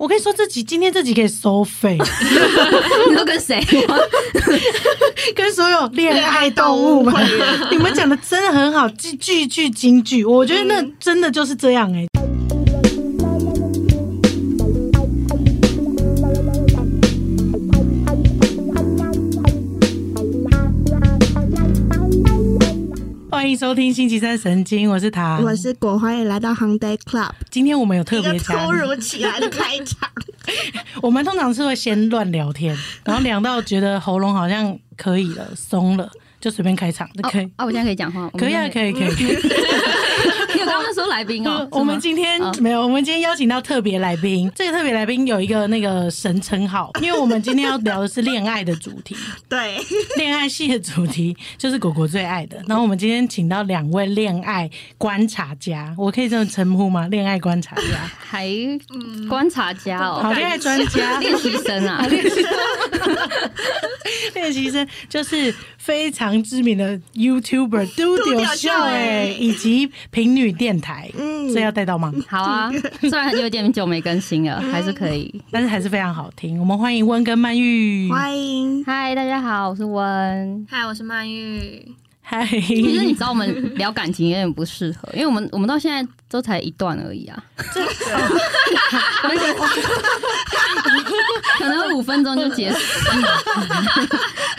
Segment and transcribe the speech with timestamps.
[0.00, 1.98] 我跟你说，这集今天这集可以收费，
[3.10, 3.62] 你都跟谁？
[5.36, 7.14] 跟所有恋爱动物们，
[7.70, 12.06] 你们讲的真的很好，句句句金句，我觉得那真的就是这样哎、
[23.50, 27.32] 欢迎收听星期三神经，我是唐，我是果，欢迎来到 Hung Day Club。
[27.50, 30.08] 今天我们有特一个别嘉宾，突如其来的开场，
[31.02, 36.08] 我们通常是会先乱聊天，然后聊到觉得喉咙好像可以了，松了，
[36.40, 37.50] 就随便开场，就可以。
[37.56, 38.80] 啊，我现在可以讲话，可以啊，可。
[38.86, 39.36] 以，可以，可以。
[40.70, 44.50] 刚刚说来宾哦， 我们今天哦没有，我们今天邀请到特别来宾。
[44.54, 49.16] 这个特别来宾有一个那个神称号， 因为我们今天要聊的是恋爱的主题，
[49.48, 49.78] 对，
[50.16, 52.62] 恋爱系的主题就是果果最爱的。
[52.68, 57.08] 然后我们今天请到两位恋爱观察家，我可以这么称呼吗？
[57.08, 57.82] 恋爱观察家，
[58.16, 58.48] 还
[59.28, 60.20] 观察家哦。
[60.22, 62.44] 好，哦，恋爱专家，练习生啊，练习生。
[64.34, 64.86] 练习生。
[65.08, 72.12] 就是非常知名的 YouTuber 嘟丢丢秀秀哎，哎以及平女电台，嗯这要带到吗？
[72.28, 75.40] 好啊，虽然有点久没更新了，还是可以。
[75.50, 76.60] 但是还是非常好听。
[76.60, 78.84] 我们欢迎温跟曼玉，欢迎。
[78.84, 80.66] 嗨，大家好，我是温。
[80.70, 81.90] 嗨，我是曼玉。
[82.20, 87.42] 嗨，其实你知道我们聊感情有点不适合，因为我们我们到现在都才一段而已啊，
[91.58, 92.78] 可能五分钟就结束。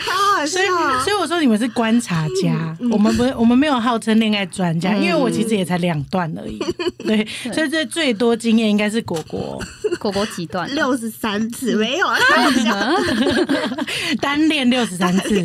[0.04, 6.58] 好好笑所以，哦，所以我说你们是观察家，我们不，我们没有号称恋爱专家，因为我其实也才两段而已。
[6.98, 9.60] 对，所以这最多经验应该是果果。
[9.98, 10.68] 果果几段？
[10.68, 10.72] 啊？
[10.74, 12.18] 六十三次没有啊，
[14.20, 15.40] 单恋六十三次，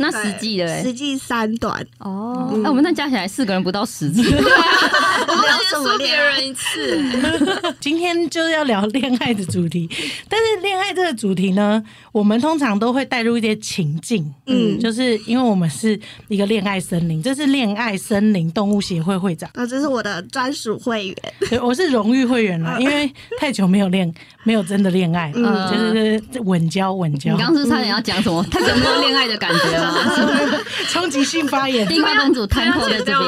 [0.00, 0.82] 那实际的嘞？
[0.82, 4.22] 实际三段，哦，那，我们那加起来四个人不到十次。
[4.26, 6.98] 我们聊先说别什么恋人一次，
[7.78, 9.88] 今天就是要聊恋爱的主题，
[10.28, 15.98] 但是恋爱这个主题呢，我们通常都会带入一些情境，嗯，就是因为我们是
[16.28, 21.16] 一个恋爱森林，这是恋爱森林动物协会会长，啊这是我的专属会员，
[21.48, 24.12] 对，我是荣誉会员了，因为太久没有恋，
[24.44, 25.60] 没有真的恋爱，嗯。
[25.70, 27.32] 就是稳交稳交。
[27.32, 28.44] 你，刚刚是差点要讲什么？
[28.50, 29.89] 他有没有恋爱的感觉吗？
[30.88, 33.16] 冲击性发言，地瓜公主摊破在这边，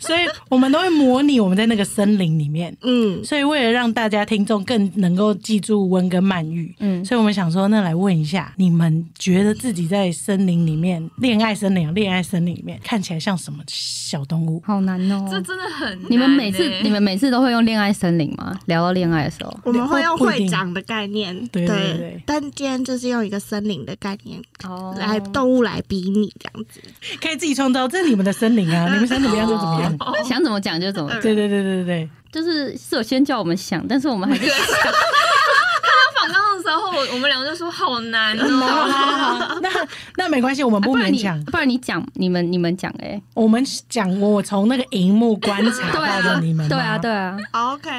[0.00, 2.74] 所以我们都会模拟我们在那个森林里面。
[2.82, 14.62] 嗯，所以为了让大家听众更能够记住温跟曼玉，嗯，嗯所以我们想说，那来问一下，你们觉得自己在森林里面，恋爱森林啊，恋爱森林里面看起来像什么小动物？
[14.66, 15.26] 好难哦。
[15.30, 15.98] 这真的很。
[16.08, 18.56] 你们每次你们每次都会用恋爱森林吗？
[18.66, 24.94] 聊到恋爱的时候，我们会用会长的概念，对对对但今天就是用一个森林的概念哦。
[24.98, 26.80] 来动物来比拟这样子，
[27.20, 29.98] 可以自己创造，这是你们的森林啊， 你们想怎么样就怎么样。
[30.24, 32.08] 想怎么讲就怎么讲， 对对对对对。
[32.32, 34.56] 就是是有先叫我们想，但是我们还是 想。
[36.16, 39.58] 访刚的时候，我我们两个就说好难哦。
[39.62, 39.68] 那
[40.16, 41.40] 那没关系，我们不勉强。
[41.44, 47.90] 不然你讲，你们你们讲哎，我们讲我从那个荧幕观察对到的啊，你们吗对啊对啊，OK，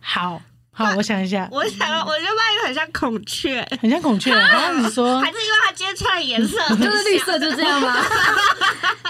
[0.00, 0.42] 好
[0.78, 4.30] 好，我想一下， 我想要，我觉得曼玉很像孔雀，很像孔雀。
[4.38, 7.96] 然后你说还是因为它今天穿的颜色 就是绿色就这样吗？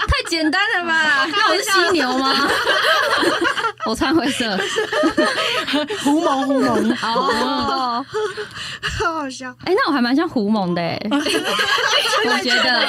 [0.07, 1.27] 太简单了吧？
[1.31, 2.49] 那我是犀牛吗？
[3.85, 4.57] 我穿灰色
[6.03, 6.97] 狐獴，狐獴。
[7.05, 8.03] 哦。
[8.99, 9.49] 好好笑。
[9.65, 11.19] 哎、那我还蛮像狐獴的哎，我
[12.43, 12.87] 觉得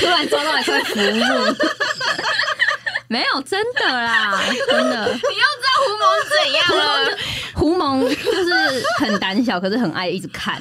[0.00, 1.56] 突然抓到一块浮木，
[3.12, 4.40] 没有真的啦，
[4.70, 5.06] 真的。
[5.06, 7.18] 你要知道狐獴是怎样了，
[7.52, 10.58] 狐獴就是很胆小，可是很爱一直看。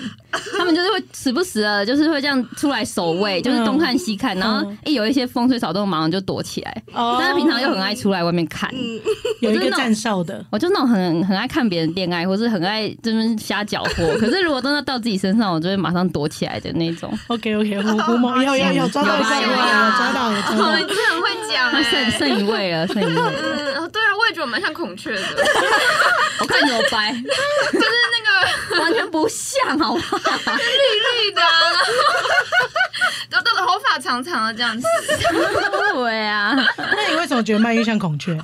[0.57, 6.83] 他们就是会时不时的，就是会这样出来守卫，就是东看西看，然后一有一些风吹草动，马上就躲起来。
[6.93, 8.69] 哦但是平常又很爱出来外面看。
[9.39, 14.15] 有一个站哨的，我就那种很很爱看别人恋爱，或是很爱这边瞎搅和。
[14.19, 17.17] 可是如果真的到自己身上，我就会马上躲起来的那种。
[17.27, 20.41] OK OK，狐狐獴有有有抓到一抓到有抓哦，到你。
[20.41, 22.11] 真的很会讲那剩哎。
[22.11, 23.11] 剩一位了，剩一位。
[23.13, 25.21] 嗯，哦对啊，我也觉得我蛮像孔雀的，
[26.39, 27.13] 我看你有掰，
[27.73, 27.79] 那
[28.75, 30.17] 个完全不像，好不好？
[30.55, 31.49] 绿绿的啊，
[33.29, 34.87] 然后 都头发长长的这样子。
[35.93, 38.37] 对啊，那你为什么觉得曼玉像孔雀？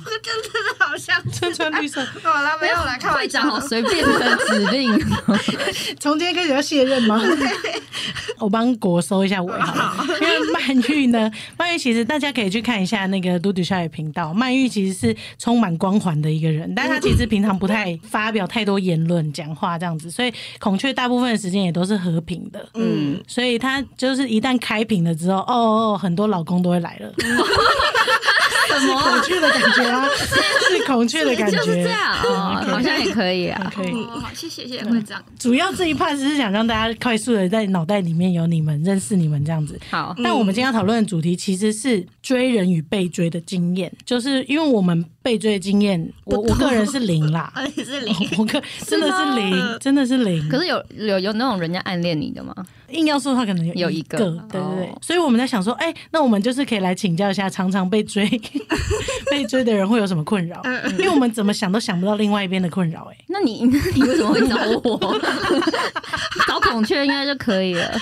[0.98, 3.50] 真的好像身穿绿色，好了，没有了开会玩笑长。
[3.50, 4.98] 好随便的指令。
[6.00, 7.20] 从今天开始要卸任吗？
[8.38, 14.32] 我帮国收一下尾好了，因为曼玉呢，曼玉其实大家可以去看一下那个嘟嘟少爷频道。
[14.32, 22.64] 曼玉其实是充满光环的一个人，但是他其实平常不太发表太多言论、讲话这样子，所以孔雀大部分的时间也都是和平的。
[22.74, 27.12] 嗯，所以他就是一旦开屏了之后，哦哦，很多老公都会来了。
[28.80, 30.06] 什么啊孔雀的感觉啊，
[30.68, 33.72] 是孔雀的感觉，就是这样哦， 嗯，OK 好像也可以啊。
[33.74, 33.90] 可以。
[33.92, 35.22] 哦，好，谢谢谢谢会长。
[35.38, 39.78] 主要这一 part 是想让大家快速的在脑袋里面有你们，认识你们这样子。
[39.90, 50.48] 好，但我们今天要讨论的主题其实是追人与被追的经验，就是因为我们被追的经验，我我个人是零啦， 是零， 我个真的是零，真的是零。
[50.48, 52.54] 可是有有有那种人家暗恋你的吗？
[52.88, 54.98] 硬要说的话，可能有一有一个对对对哦。
[55.02, 58.26] 所以我们在想说，哎，那我们就是可以来请教一下，常常被追
[59.30, 60.62] 被追的人会有什么困扰？
[60.92, 63.16] 因为我们怎么想都想不到另外一边的困扰，哎。
[63.26, 65.20] 那你那你为什么会找我？
[66.46, 67.94] 找孔雀应该就可以了。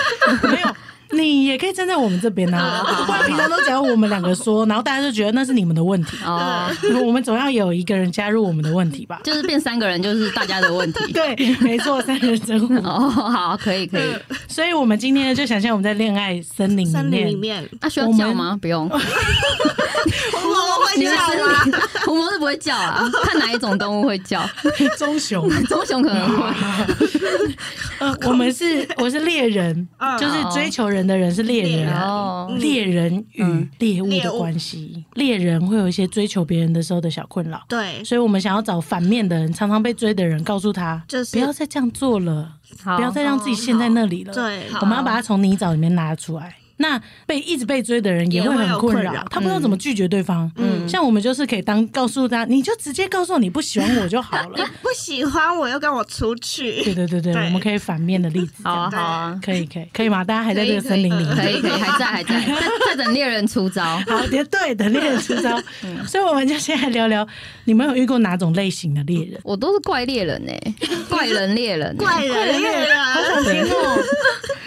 [0.44, 0.76] 没有，
[1.12, 2.82] 你也可以站在我们这边啊。
[3.06, 6.16] 不然平常都只要我们两个说，然后大家就觉得那是你们的问题。
[6.24, 6.68] 哦，
[7.04, 9.20] 我们总要有一个人加入我们的问题吧？
[9.24, 11.12] 就是变三个人，就是大家的问题。
[11.12, 12.74] 对，没错，三人成虎。
[12.76, 14.02] 哦，好，可以可以。
[14.48, 18.58] 所以我们今天，就想象我们在恋爱森林里森林里面，面，那需要叫吗？
[18.60, 18.88] 不用。
[18.90, 21.64] 我我会叫森吗？
[21.64, 21.74] 林，
[22.04, 24.48] 狐獴是不会叫啊，看哪一种动物会叫。
[24.96, 25.48] 棕熊。
[25.64, 26.46] 棕熊可能会。
[27.98, 31.92] 呃，我们是我是猎人，嗯就是追求人的人是猎人。
[31.92, 33.68] 哦，猎人与嗯。
[33.78, 42.52] 猎物的关系，猎人会有一些追求别人的时候的小困扰，对，所以我们想要找反面的人，常常被追的人，告诉他，就是不要再这样做了，
[42.84, 44.32] 不要再让自己陷在那里了。
[44.32, 46.54] 对，我们要把他从泥沼里面拉出来。
[46.78, 50.50] 那被一直被追的人也会很困扰他不知道怎么拒绝对方。
[50.56, 54.66] 嗯像我们就是可以当告诉他，你就直接告诉我你不喜欢我就好了。
[54.80, 58.62] 不喜欢我又跟我出去，对对对，对我们可以反面的例子。
[58.62, 60.22] 好啊，好啊，可以可以可以吗？
[60.22, 61.36] 大家还在这个森林里面。
[61.36, 63.82] 可以可以，还在还在， 在在等猎人出招。
[63.82, 65.60] 好，对对，等猎人出招。
[66.06, 67.26] 所以我们就先来聊聊，
[67.64, 69.40] 你们有遇过哪种类型的猎人？
[69.42, 70.74] 我都是怪猎人哎，
[71.08, 73.98] 怪人猎人，怪人猎人好想人，听哦。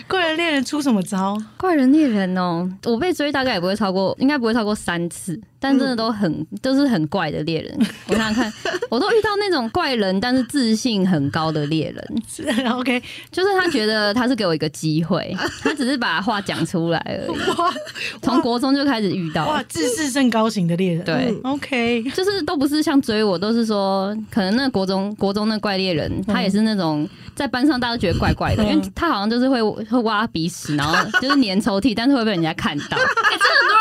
[0.08, 1.38] 怪人猎人出什么招？
[1.56, 7.78] 怪人猎人哦，我被追大概也不会超过，应该不会超过三次，但真的都很、都是很怪的猎人。
[8.08, 8.54] 我想想看，
[8.90, 13.02] 我都遇到那种怪人，但是自信很高的猎人，是 OK，
[13.32, 17.60] 就是他觉得他是给我一个机会， 他只是把话讲出来而已。
[17.60, 17.74] 哇
[18.22, 21.04] 从国中就开始遇到哇，，自视甚高型的猎人。
[21.04, 21.36] 对。
[21.44, 32.98] ，OK，就是都不是像追我，都是说可能那国中国中那怪猎人，他也是那种在班上大家都觉得怪怪的，因为他好像就是会会挖鼻屎，然后就是粘抽屉，但是会被人家看到。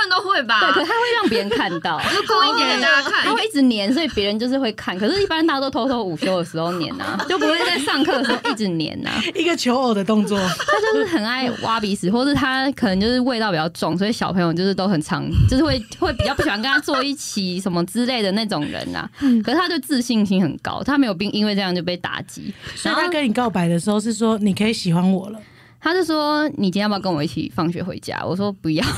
[0.08, 0.60] 人都会吧？
[0.60, 3.32] 对，可他会让别人看到， 就故意给大家看他。
[3.32, 4.98] 会一直粘，所以别人就是会看。
[4.98, 9.22] 可是，一般大家都偷偷午休的时候粘啊， 就不会在上课的时候一直粘啊。
[9.34, 10.38] 一个求偶的动作。
[10.38, 19.08] 他就是很爱挖鼻屎，或是他可能就是味道比较重，所以小朋友就是都很常，就是会会比较不喜欢跟他坐一起什么之类的那种人啊、
[19.44, 22.52] 可是他就自信心很高，他没有并因为这样就被打击。
[22.74, 25.38] 所以他跟你告白的时候是说你可以喜欢我了，
[25.80, 28.84] 他就说：“你今天要不要跟我一起放学回家？”我说：“不要。”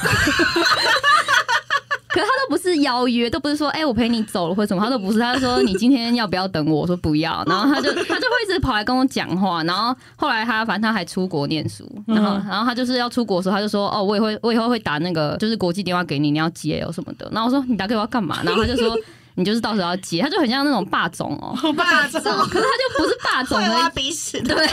[2.12, 5.20] 可是他都不是邀约，都不是说哎、我陪你走了或什么，他都不是。
[5.20, 6.80] 他就说你今天要不要等我？
[6.80, 7.40] 我说不要。
[7.46, 9.62] 然后他就他就会一直跑来跟我讲话。
[9.62, 17.30] 然后后来他反正他还出国念书，然后、然后他就是要出国的时候，他就说哦，我也会我以后会打那个就是国际电话给你，你要接哦什么的。
[17.30, 18.40] 然后我说你打给我要干嘛？
[18.42, 18.96] 然后他就说
[19.34, 24.66] 你就是到时候要接，他就很像那种霸总哦， 霸总 可是他就不是霸总的鼻屎的，对，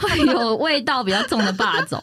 [0.00, 1.98] 会有味道比较重的霸总。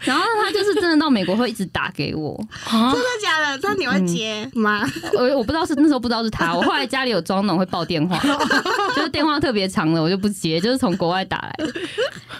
[0.00, 2.38] 然后他就是真的到美国会一直打给我，
[2.68, 3.58] 啊真的假的？
[3.62, 4.82] 那你会接吗？
[5.18, 8.18] 我我不知道是那时候不知道是他，我后来家里有装那种会报电话，
[8.94, 11.72] 就是电话特别长的我就不接，就是从国外打来的。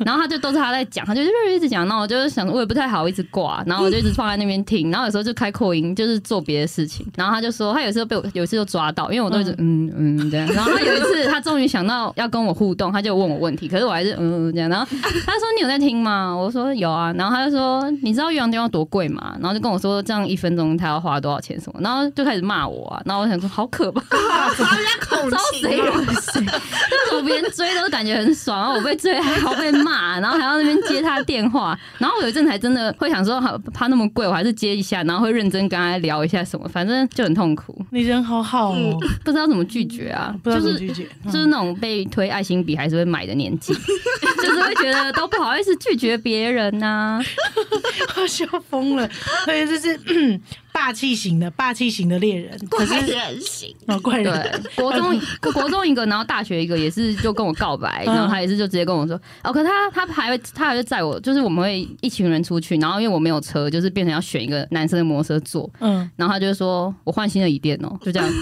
[0.04, 7.06] 然后他就都是他在讲，他就一直讲，那我就是想我也不太好一直挂，然后我就一直放在那边听，然后有时候就开扩音，就是做别的事情。
[7.16, 10.46] 然后他就说他有时候被我有一次就抓到，因为我都一直嗯嗯这样。
[10.54, 14.70] 然后他有一次他终于想到要跟我互动，他就问我问题，可是我还是嗯嗯这样。
[14.70, 16.32] 然后他说你有在听吗？
[16.34, 17.12] 我说有啊。
[17.16, 19.34] 然后他就说你知道岳阳电话多贵吗？
[19.40, 23.02] 然后就跟我说这样一分钟他要花多少钱什么，然后就开始骂我啊。
[23.04, 24.00] 然后我想说好可怕。
[24.04, 26.44] 好像恐招谁情哦，惹谁？
[26.44, 41.08] 就是我别人追都感觉很爽，然后我被追还要被骂，然后还要那边接他电话，然后我有一阵才真的会想说，好怕那么贵，我还是接一下，然后会认真跟他聊一下什么，反正就很痛苦，你人好好哦，不知道怎么拒绝啊， 不知道就是怎么拒绝。
[41.32, 43.72] 就是那种被推爱心笔还是会买的年纪，
[44.42, 47.20] 就是会觉得都不好意思拒绝别人呐、
[48.20, 49.08] 我笑疯了，
[49.46, 50.40] 对，就是嗯
[50.74, 55.20] 霸气型的霸气型的猎人，可怪是人型，哦怪人，对，国中
[55.54, 58.12] 国中一个，然后大学一个，也是就跟我告白，嗯。
[58.12, 59.14] 然后他也是就直接跟我说，
[59.44, 68.28] 哦，可他他还会他还会载我，就是我们会一群人出去，然后因为我没有车，就是变成要选一个男生的摩托车坐，嗯，然后他就说我换新的椅垫哦，就这样，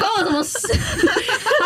[0.00, 0.58] 关我什么事？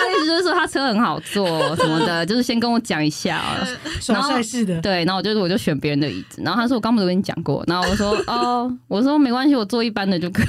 [0.04, 1.46] 他意思就是说他车很好坐
[1.76, 3.66] 什么的，就是先跟我讲一下哦。
[4.00, 10.46] 耍帅式的，对，然后我就我就选别人的椅子，然后他说我刚不都跟你讲过，然后我说哦，我说没关系，我坐一般的就可以。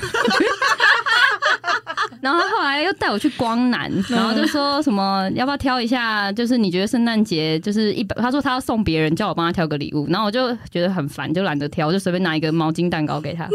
[2.25, 13.47] 然后他后来又带我去光南，然后就说什么要不要挑一下，就是你觉得圣诞节就是一百，他说他要送别人，叫我帮他挑个礼物，然后我就觉得很烦，就懒得挑， 我就随便拿一个毛巾蛋糕给他。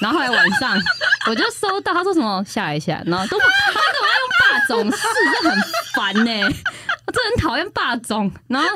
[0.00, 0.74] 然后后来晚上
[1.28, 3.80] 我就收到他说什么下一下，然后都不他
[4.64, 5.58] 怎么要用霸总式，就很
[5.94, 6.30] 烦呢、
[7.06, 8.66] 我真的很讨厌霸总，然后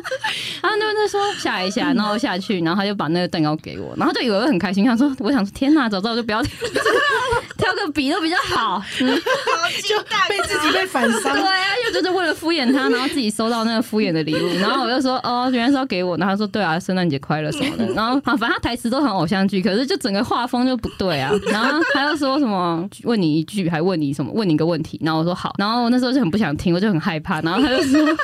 [0.61, 6.53] 然后那就说下一下，然后下去，然后他就把那个蛋糕给我，然后就以为我很开心，想说我想说天哪，早知道我就不要挑
[7.59, 9.21] 挑个笔都比较好，嗯，
[9.89, 11.43] 就被自己被反伤 对。
[11.43, 28.17] 啊，又就是为了敷衍他，然后自己收到那个敷衍的礼物， 然后我就说哦，原来是要给我，然后他说对啊，圣诞节快乐什么的，然后好，反正他台词都很偶像剧，可是就整个画风就不对啊，然后他又说什么问你一句，还问你什么，问你一个问题，然后我说好，然后我那时候就很不想听，我就很害怕，然后他就说。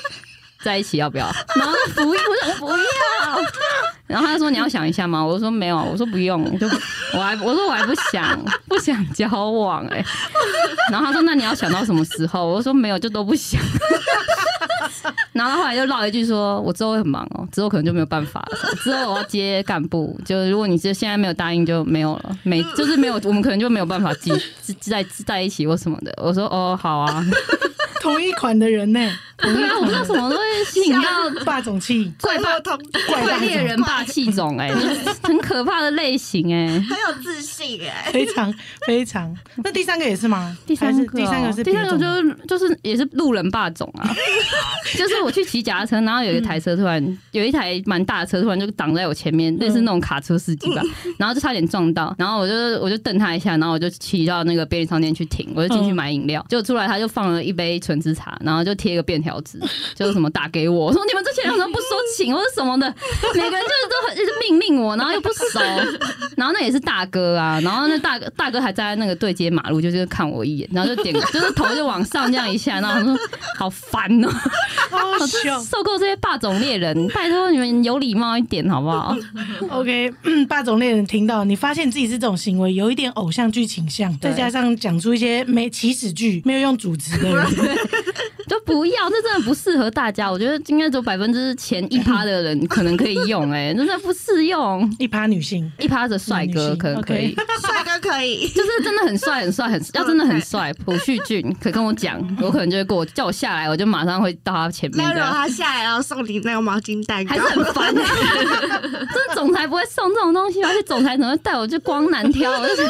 [0.62, 1.26] 在一起要不要？
[1.56, 3.44] 然后就不要，我说我不要。
[4.06, 5.24] 然后他说你要想一下吗？
[5.24, 6.66] 我说没有，我说不用，我就
[7.14, 10.04] 我还我说我还不想不想交往哎、
[10.90, 12.46] 然后他说那你要想到什么时候？
[12.46, 13.60] 我说没有，就都不想。
[15.32, 18.58] 然后他后来又唠一句说：“我之后会很忙哦，之后可能就没有办法了。
[18.82, 24.32] 之后我要接干部，就如果你这现在没有答应就没有了，没就是没有，我们可能就没有办法继
[24.80, 27.24] 在在一起或什么的。”我说：“哦，好啊。
[28.00, 29.00] 同一款的人呢，
[29.38, 31.08] 对啊，我说什么东西吸引到
[31.44, 38.52] 霸总气，怪霸同怪猎人霸气种哎、就 是很可怕的类型哎、很有自信哎，非常
[38.86, 39.32] 非常。
[39.62, 40.56] 那第三个也是吗？
[40.66, 44.08] 第三个、第三个是第三个就是就是也是路人霸总啊，
[44.96, 50.82] 就是我去骑脚踏车，然后有一台车突然、有一台蛮大的车突然就挡在我前面，类似那种卡车司机吧，
[51.18, 59.58] 然后就差点撞到，然后我就我就瞪他一下，然后我就骑到那个便利商店去停，我就进去买饮料，结果出来他就放了一杯纯芝茶，然后就贴一个便条纸，
[59.94, 62.94] 就是什么打给我，我说你们这些人怎么不说情或者什么的，
[63.34, 65.60] 每个人就是都很一直命令我，然后又不熟，
[66.36, 73.16] 然后那也是大哥啊，然后那大哥大哥还站在那个对接马路，就是看我一眼，然后就点， 就是头就往上这样一下，然后我说
[73.56, 74.28] 好烦哦。
[75.64, 79.16] 受够这些霸总猎人，拜托你们有礼貌一点好不好
[79.70, 87.46] ？OK，嗯霸总猎人听到你发现自己是这种行为，有一点偶像剧倾向，再加上讲出一些没起始句，没有用主词的人，
[88.48, 90.30] 就不要，这真的不适合大家。
[90.30, 94.90] 我觉得应该只有百分之前一趴的人可能可以用、哎， 真的不适用。
[94.98, 95.70] 一趴女性。
[95.78, 105.28] 一趴的帅哥可能可以帅哥可以，就是真的很帅很帅很 要真的很帅，朴叙俊可跟我讲，我可能就会过叫我下来，我就马上会到他前面那如果。
[105.34, 112.50] 他下来然后送你那个毛巾蛋糕还是，很烦、这总裁不会送这种东西吧，而且总裁怎么会带我去光南挑？
[112.52, 112.82] 我就是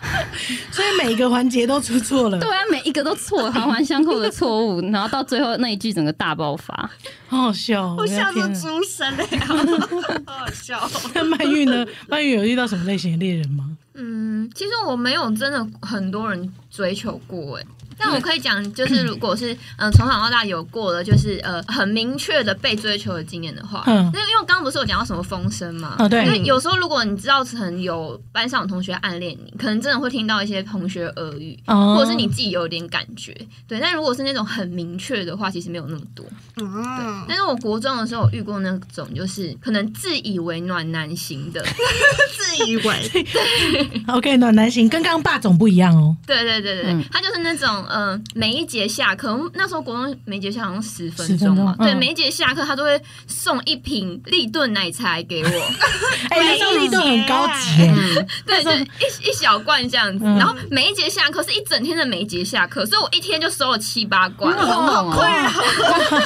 [0.70, 6.90] 所以每一个环节都出错了，对啊，每一个都错，环环相扣的错误，然后到最后那一句整个大爆发。
[7.28, 7.96] 好好笑哦。
[7.98, 9.24] 我笑出猪声了，
[10.26, 10.90] 好好笑。
[11.14, 11.86] 那曼玉呢？
[12.08, 13.76] 曼玉有遇到什么类型的猎人吗？
[13.94, 17.64] 嗯，其实我没有真的很多人追求过哎。
[17.98, 33.36] 但我可以讲，就是如果是嗯从小到大有过的，就是呃很明确的被追求的经验的话，嗯因为因为刚刚不是有讲到什么风声嘛，哦对因为有时候如果你知道可能有班上有同学暗恋你，可能真的会听到一些同学耳语，哦或者是你自己有点感觉，
[33.66, 33.78] 对。
[33.80, 36.24] 但如果是那种很明确的话，其实没有那么多。
[36.60, 41.60] 嗯，但是我国中的时候我遇过那种，就是可能自以为暖男型的，
[42.36, 46.16] 自以为对 OK，暖男型跟刚刚霸总不一样哦。
[46.26, 51.86] 对对对对对，嗯他就是那种嗯、呃每一节下课，我们那时候国中每一节下课好像十分10分钟嘛，钟嗯。
[51.86, 55.48] 对，每一节下课他都会送一瓶立顿奶茶给我，
[56.30, 60.36] 哎，那时候力度很高级耶，嗯， 对，就一一小罐这样子，嗯。
[60.38, 66.22] 然后每一节下课是一整天的每一节下课，所以我一天就收了七八罐，哇好猛哦！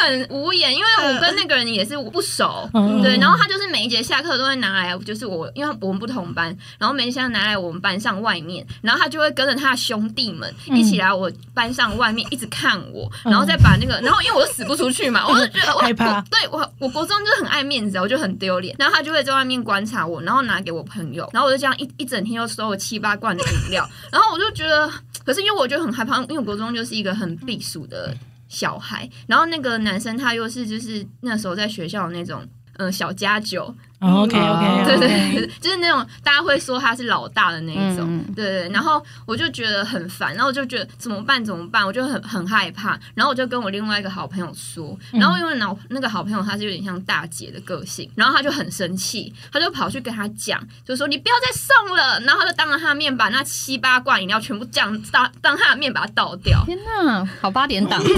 [0.00, 3.00] 很无言，因为我跟那个人也是不熟，嗯。
[3.02, 24.90] 对，然后他就是每一节下课都会拿来，就是我，因为我们不同班，然后每一节拿来我们班上外面，然后他就会跟着他的兄弟们嗯一起来我班上外面一直看我，然后再把那个，然后因为我就死不出去嘛，我就觉得 我害怕我对我我国中就是很爱面子啊，我就很丢脸，然后他就会在外面观察我，然后拿给我朋友，然后我就这样一一整天又收了七八罐的饮料，然后我就觉得，
[25.24, 28.14] 可是因为我就很害怕，因为我国中就是一个很避暑的
[28.48, 32.46] 小孩，然后那个男生他又是就是那时候在学校的那种。
[32.76, 33.72] 嗯，小家酒，
[34.04, 38.68] OK OK，对对对，就是那种大家会说他是老大的那一种，嗯对对。
[38.70, 42.98] 然后我就觉得很烦，然后我就觉得怎么办怎么办，我就很很害怕。
[43.14, 52.20] 然后我就跟我另外一个好朋友说，然后因为老那个好朋友他是有点像大姐的个性，然后他就很生气，他就跑去跟他讲，就说你不要再送了。
[52.20, 56.62] 然后他就当着他的面把那七八罐饮料全部这样当当他的面把它倒掉。
[56.66, 58.12] 天哪，好八点档， 这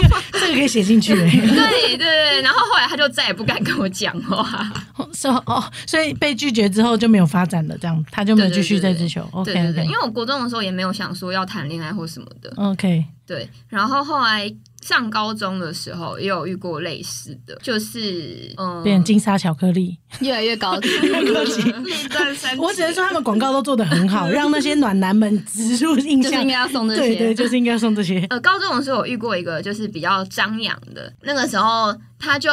[0.00, 1.30] 个这个可以写进去哎。
[1.30, 4.72] 对对对，然后后来他就再也不敢跟跟我讲话。
[5.12, 9.22] 是哦，所以被拒绝之后就没有发展了，这样他就没有继续再追求。
[9.44, 12.52] 对 OK 对对，因为我国中的时候也没有想说要谈恋爱或什么的。
[12.56, 19.98] OK，对，然后后来上高中的时候也有遇过类似的，就是嗯，变金沙巧克力。
[20.20, 20.88] 越来越高级。
[22.58, 26.48] 我只能说他们广告都做得很好，让那些暖男们植入印象就是应。
[26.48, 27.00] 该要送这些。
[27.00, 28.24] 对对，就是应该送这些。
[28.30, 32.50] 呃，高中的时候我遇过一个就是比较张扬的，那个时候他就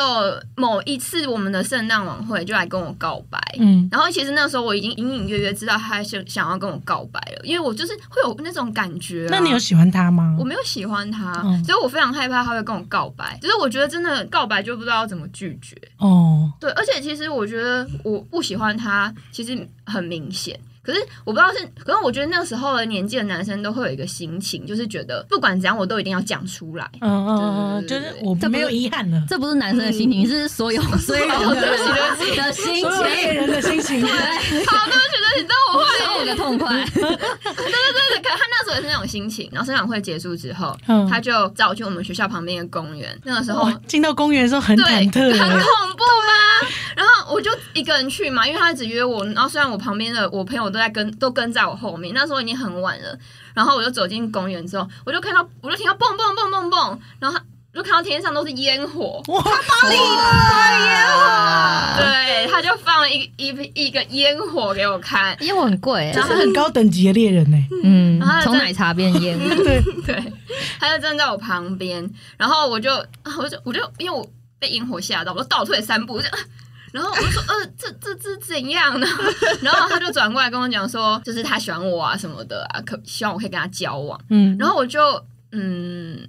[0.56, 9.30] 某一次我们的圣诞晚会就来跟我告白，嗯，然后其实那时候我已经隐隐约约知道他想想要跟我告白了，因为我就是会有那种感觉、啊。
[9.32, 10.44] 那你有喜欢他吗我？
[10.44, 13.38] 没有喜欢他，嗯所以我非常害怕他会跟我告白。
[13.42, 15.76] 只是我觉得真的告白就不知道怎么拒绝。
[15.98, 20.60] 哦，对，而且其实我觉得我不喜欢他，其实很明显。
[20.84, 26.90] 可是我不知道是，可是我觉得那个时候的年纪的男生都会有一个心情，就是觉得不管怎样我都一定要讲出来。
[27.02, 29.24] 嗯嗯嗯，就是对对对我没有遗憾了。
[29.30, 36.86] 这不是男生的心情，是所有 所有人哦对不起对不起的心情所有人的心情， 对，好，对不起，对不起，你知道我后来所有的痛快。
[36.94, 39.50] 对对 对，可他那时候也是那种心情。
[39.52, 43.18] 然后生长会结束之后，嗯他就找我去我们学校旁边的公园。
[43.24, 45.40] 那个时候哇，进到公园的时候很对，忐忑很耶。
[45.40, 45.50] 恐
[45.96, 46.70] 怖吗？
[46.96, 49.26] 然后我就一个人去嘛，因为他只约我。
[49.26, 53.18] 然后虽然我旁边的我朋友都在跟，都跟在我后面，那时候已经很晚了。
[53.54, 57.40] 然后我就走进公园之后，我就看到，我就听到蹦蹦蹦蹦蹦，然后
[57.74, 59.24] 我就看到天上都是烟火。
[59.28, 59.44] 哇，
[61.98, 63.48] 对，他就放了一一
[63.86, 67.58] 一个烟火给我看，烟火很贵欸，这是很高等级的猎人呢。
[67.84, 70.34] 嗯然后，从奶茶变烟火， 对，对，
[70.80, 72.92] 他就站在我旁边，然后我就
[73.38, 74.28] 我就我就因为我
[74.60, 76.28] 被烟火吓到，我就倒退三步，我就。
[76.94, 79.08] 然后我就说，呃，这这这怎样呢？
[79.64, 84.20] 然后他就转过来跟我讲说，就是他喜欢我啊什么的啊，可希望我可以跟他交往。
[84.30, 85.02] 嗯，然后我就
[85.52, 86.26] 嗯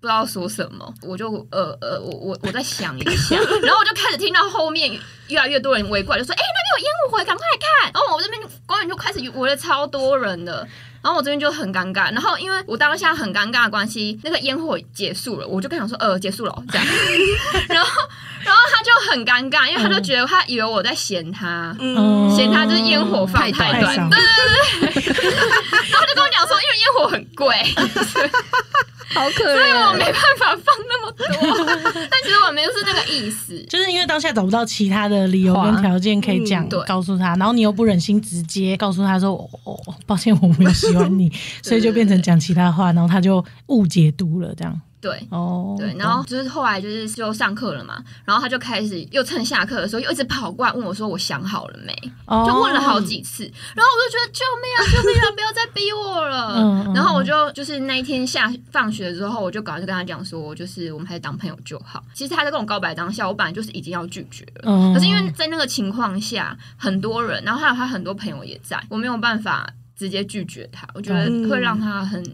[0.00, 4.96] 不知道说什么，我就呃呃我我我在想一下， 然后我就开始听到后面
[5.28, 10.66] 越来越多人围过来，就说：“哎、那边有烟火，赶快来看！”然后我这边公园就开始围了超多人的。
[11.04, 16.86] 然后我这边就很尴尬，然后因为我当下很尴尬的关系，那个烟火结束了，我就跟他说，呃，结束了哦这样，
[17.68, 17.90] 然后
[18.42, 22.34] 然后他就很尴尬，因为他就觉得他以为我在嫌他，嗯。
[22.34, 27.54] 嫌他就是烟火放太太短对对对，然后他就跟我讲说，因为烟火很贵，
[29.14, 29.92] 好可所以我。
[29.94, 31.26] 没办法放那么多，
[32.10, 33.60] 但其实我没有是那个意思。
[33.68, 41.30] 就是因为当下找不到其他的理由跟条件可以讲嗯告诉他，然后你又不忍心直接告诉他说：“哦，哦抱歉，我没有喜欢你。
[41.62, 44.80] ”所以就变成讲其他话，然后他就误解读了这样。
[45.00, 51.92] 对哦，对，然后就是后来就是就上课了嘛，然后他就开始又趁下课的时候又一直跑过来问我说我想好了没，
[52.24, 53.44] 哦就问了好几次，
[53.76, 62.02] 然后我就觉得救命啊救命啊不要再逼我了，然后我就就是那一天下放学之后，我就赶快就跟他讲说，就是我们还是当朋友就好。
[62.14, 72.24] 其实他在跟我告白当下，我本来就是已经要拒绝了，嗯可是因为在那个情况下，很多人，然后还有他很多朋友也在，我没有办法直接拒绝他，我觉得嗯会让他很。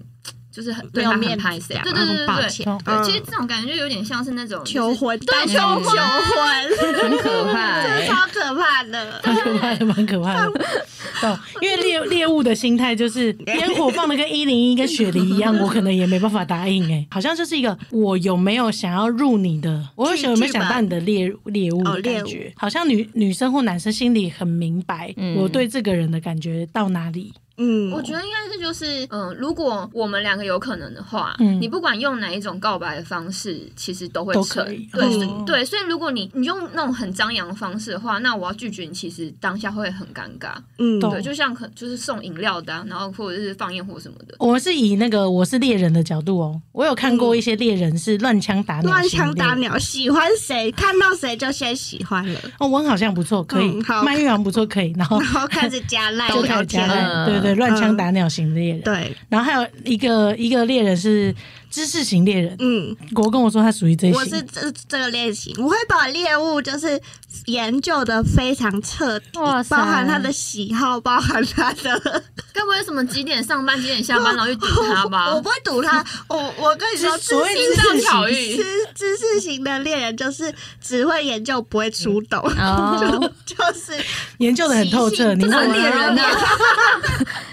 [0.51, 9.21] 就是很对他很没有面子拍谁，啊对对对对其实这种感觉就有点像是那种求婚，对求求婚婚， 很可怕超可怕的。
[9.25, 10.53] 蛮可怕的，蛮可怕的。
[11.21, 27.33] 对，因为猎猎物的心态就是烟火放的跟一零一跟雪梨一样，我可能也没办法答应哎、好像就是一个我有没有想要入你的，我有想有没有想到你的猎猎物猎物感觉，好像女女生或男生心里很明白，嗯我对这个人的感觉到哪里。
[27.63, 34.89] 嗯，我觉得应该是就是，嗯、如果我们两个有可能的话，嗯你不管用哪一种告白的方式，其实都会都成可以。
[34.93, 40.55] 对、嗯对，所以如果你你用那种很张扬的方式的话，那我要拒绝你，其实当下会很尴尬。
[40.79, 44.35] 嗯，对，就像可就是送饮料的、啊，然后或者是放烟火什么的。
[44.39, 49.55] 我是以那个我是猎人的角度哦，我有看过一些猎人是乱枪打鸟，乱枪打。
[49.57, 56.57] 鸟，喜欢谁看到谁就先喜欢了，哦，温好像不错，可以嗯，好麦玉好像不错，可以，然后然后开始加赖 就开。
[56.61, 58.81] 始加赖，对对对，乱枪打鸟型猎人。
[58.83, 61.35] 对，然后还有一个一个猎人是
[61.71, 67.01] 知识型猎人，嗯，国跟我说他属于这一型，我是这这个类型，我会把猎物就是
[67.47, 75.31] 研究的非常彻底，哇包含他的喜好，包含他的， 该不会什么几点上班几点下班，然后去堵他吧？
[75.35, 83.93] 我不会堵他，我我跟你说，知所谓识心脏型巧遇知知识型的猎人就是只会研究不会出动，哦，就 就是
[84.39, 86.23] 研究的很透彻，你这看是猎人呢？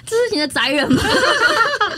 [0.08, 1.02] 这是你的宅人吗？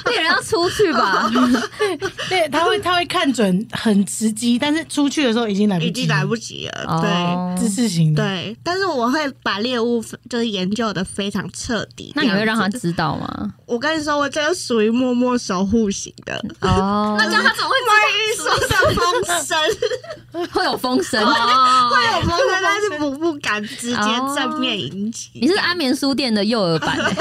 [0.06, 1.30] 猎 人要出去吧？
[2.28, 7.10] 对，他会他会看准很时机，但是出去的时候已经来不及，已经来不及了，对。
[7.10, 12.14] 哦知识型的，对，但是我会把猎物就是研究的非常彻底。
[12.16, 12.70] 那你会让他？
[12.70, 13.54] 知道吗？
[13.66, 16.34] 我跟你说，我这个属于默默守护型的。
[16.62, 21.22] 哦，那这样他怎么会关于知说的 风声，会有风声。
[21.22, 24.02] 哦，会有风声，但是不不敢直接
[24.36, 25.30] 正面迎击。
[25.34, 27.14] 你是安眠书店的幼儿版、欸，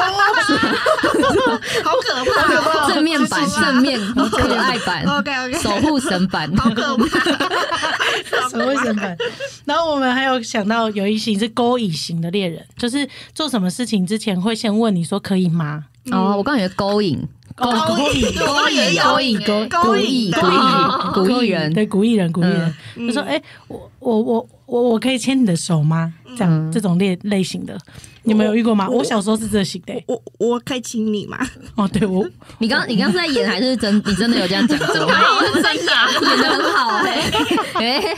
[1.84, 2.30] 好可怕
[2.86, 3.98] 哦，正面版、正面
[4.30, 6.50] 可爱版、OK OK，守护神版。
[6.56, 7.04] 好可怕。
[8.48, 9.16] 守护神版？
[9.64, 15.84] 然后我们还有想到有一型是勾引型的猎人，就是做什么事情之前会先问你说可以吗？
[16.10, 17.18] 哦，我刚以为勾引，
[17.54, 22.74] 勾引勾引，勾引勾引勾勾引，勾引的故意故意人，对，古艺人，古艺人，
[23.08, 27.76] 他说：“哎、我我我我我可以牵你的手吗？”这样、嗯这种类类型的，
[28.22, 28.88] 你们有遇过吗？
[28.88, 31.38] 我小时候是这型的、欸我我可以亲你吗？
[31.76, 32.26] 哦，对我
[32.58, 33.96] 你刚你刚是在演还是真？
[34.06, 34.86] 你真的有这样讲过？
[35.62, 37.22] 真的啊， 演的很好哎、
[37.74, 38.16] 哎、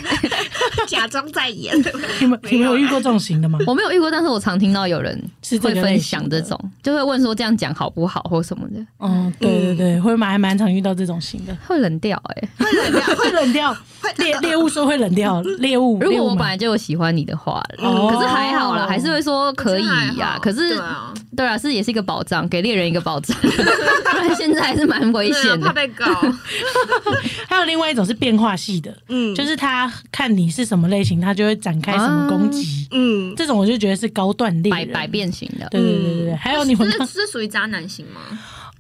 [0.87, 1.75] 假装在演。
[2.21, 3.59] 你们你们有遇过这种型的吗？
[3.67, 13.15] 我没有遇过，但是我常听到有人是这会分享这种，就会问说这样讲好不好或什么的，哦，对对对，会蛮还蛮常遇到这种型的，会冷掉哎、会冷掉。
[13.15, 13.77] 会冷掉
[14.17, 15.99] 猎猎物说会冷掉，猎物。
[16.01, 19.87] 如果我本来就有喜欢你的话，哦可是还好啦，还是会说可以
[20.17, 25.67] 呀、可是对啊，对啊，是也是一个保障，给猎人一个保障，不然现在还是蛮危对啊险的。
[25.67, 26.07] 怕被告。
[27.49, 32.89] 还有另外一种是变化系的，嗯，就是他看你是什么类型，他就会展开什么攻击。
[32.93, 38.21] 嗯，这种我就觉得是高段猎人，百百变型的，对对对对对，还有你们刚是是属于渣男型吗？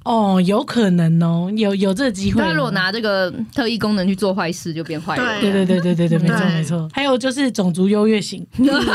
[0.04, 2.44] 哦，有可能哦，有有这个机会哦。
[2.46, 5.40] 他如果拿这个特异功能去做坏事，就变坏人。
[5.40, 6.88] 对对对对对对，没错对没错。
[6.92, 8.86] 还有就是种族优越型， 这是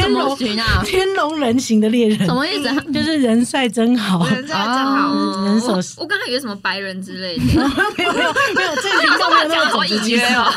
[0.00, 0.82] 什么群啊？
[0.84, 2.76] 天龙人型的猎人，什么意思啊？
[2.92, 4.26] 就是人帅真好。
[4.28, 5.10] 人帅真好。
[5.12, 7.44] 哦人手我刚才以为什么白人之类的，
[7.98, 10.50] 没有没有没有，这个频道没有那么种族歧视哦。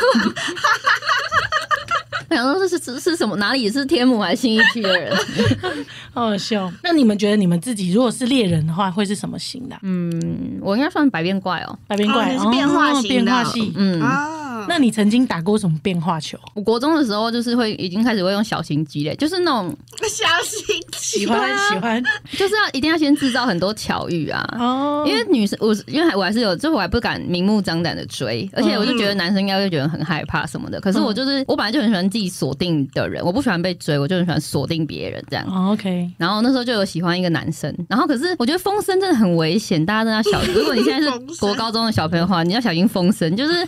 [2.30, 3.36] 我 想说这是是是什么？
[3.36, 5.14] 哪里是天母还是新一区的人？
[6.12, 6.70] 好好笑。
[6.82, 9.80] 那你们觉得你们自己如果是猎人的话，会是什么型的啊？
[9.82, 11.78] 嗯，我应该算百变怪哦。
[11.86, 13.72] 百变怪哦你是变化型的变化系。
[13.76, 16.38] 嗯，啊，那你曾经打过什么变化球？
[16.54, 19.74] 我国中的时候就是会已经开始会用小型机嘞，就是那种
[20.08, 22.02] 相信喜欢喜欢
[22.32, 24.44] 就是要一定要先制造很多巧遇啊。
[24.58, 30.80] 哦，因为女生，我是因为我还是有，就我还不敢明目张胆的追，而且我就觉得男生应该会觉得很害怕什么的。
[30.80, 35.46] 可是我就是我本来就很喜欢自己锁定的人，我不喜欢被追，我就很喜欢锁定别人这样。
[35.48, 40.54] 哦 OK，然后那时候就有喜欢一个男生，然后可是我觉得风声真的很危险，大家真的要小心。
[40.54, 43.66] 如果你现在是国高中的小朋友的话，你要小心风声，就是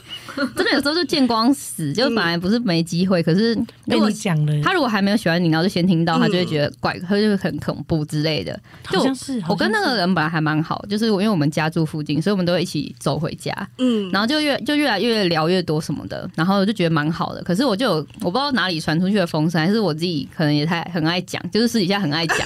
[0.56, 3.54] 真的有时候就见光死，就本来不是没机会，可是
[3.86, 8.58] 被如果你讲了，他如果还没有喜欢你，然后就先听到，他就会觉得怪，他就会很恐怖之类的。
[8.90, 17.42] 就好像是我跟那个人本来还蛮好，就是我因为我们家住附近，所以我们都会一起走回家，嗯，然后就越就越来越聊越多什么的，然后我就觉得蛮好的。
[17.42, 22.38] 可是我就有我不知道哪里传出去的风声，还是我自己可能也太很爱讲，就是私底下很爱讲。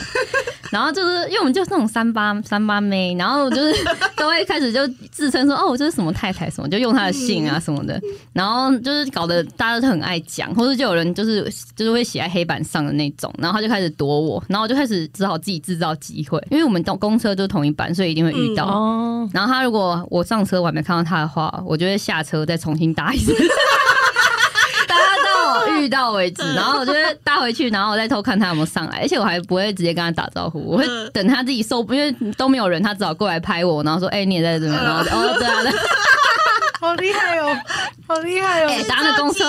[0.74, 3.72] 然后就是因为我们就是那种三八三八妹，然后就是
[4.18, 8.00] 都会开始就自称说哦，我就是什么太太什么，就用他的姓啊什么的，
[8.32, 11.44] 然后就是搞得大家都很爱讲，或者就有人就是
[11.76, 18.66] 就是会写在黑板上的那种，然后他就开始躲我，然后我就开始只好自己制造机会，因为我们公公车就同一班，所以一定会遇到。
[18.66, 23.44] 哦，然后他如果我上车我还没看到他的话，我就会下车再重新搭一次，搭
[25.88, 26.54] 到我遇到为止。
[26.54, 35.62] 然后我就会搭回去，然后我再偷看他有没有上来，而且我还不会直接跟他打招呼，我会等他自己受，因为都没有人，他只好过来拍我，然后说：“哎、你也在这边。”然后 哦，对啊，
[36.80, 37.56] 好厉害哦，
[38.06, 39.44] 好厉害 哎、哦，搭那公车。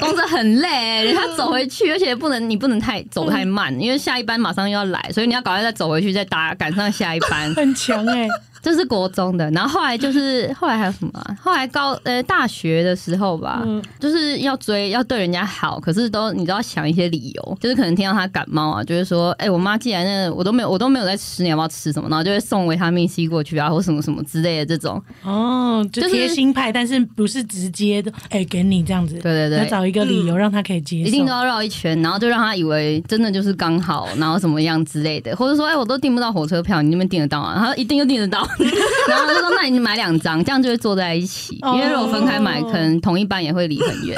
[0.00, 7.54] 公车很累、人家走回去，而且不能你不能太走太慢，因为下一班马上又要来，所以你要赶快再走回去，再搭赶上下一班。
[7.54, 8.26] 很强哎，
[8.62, 22.08] 这是国中的，然后后来就是 后来还有什么啊、后来高呃大学的时候吧，嗯就是要追要对人家好，可是都你都要想一些理由，就是可能听到他感冒啊，就是说，哎、我妈既然那个我都没有我都没有在吃，你要不要吃什么？
[22.08, 25.02] 然后就会送维他命 C 过去啊，或什么什么之类的这种。
[25.24, 29.58] 哦，就就是贴心派，但是不是直接的，哎，给你这样子，对对对。
[29.58, 37.56] 要找一个理由让他可以接受，一定都要绕一圈，然后就让他以为真的就是刚好，然后怎么样之类的，或者说，哎、我都订不到火车票，你那边订得到啊？
[37.58, 38.46] 他一定就订得到，
[39.08, 41.58] 然后就说，那你买两张，这样就会坐在一起。
[41.74, 44.16] 因为如果分开买，哦可能同一班也会离很远。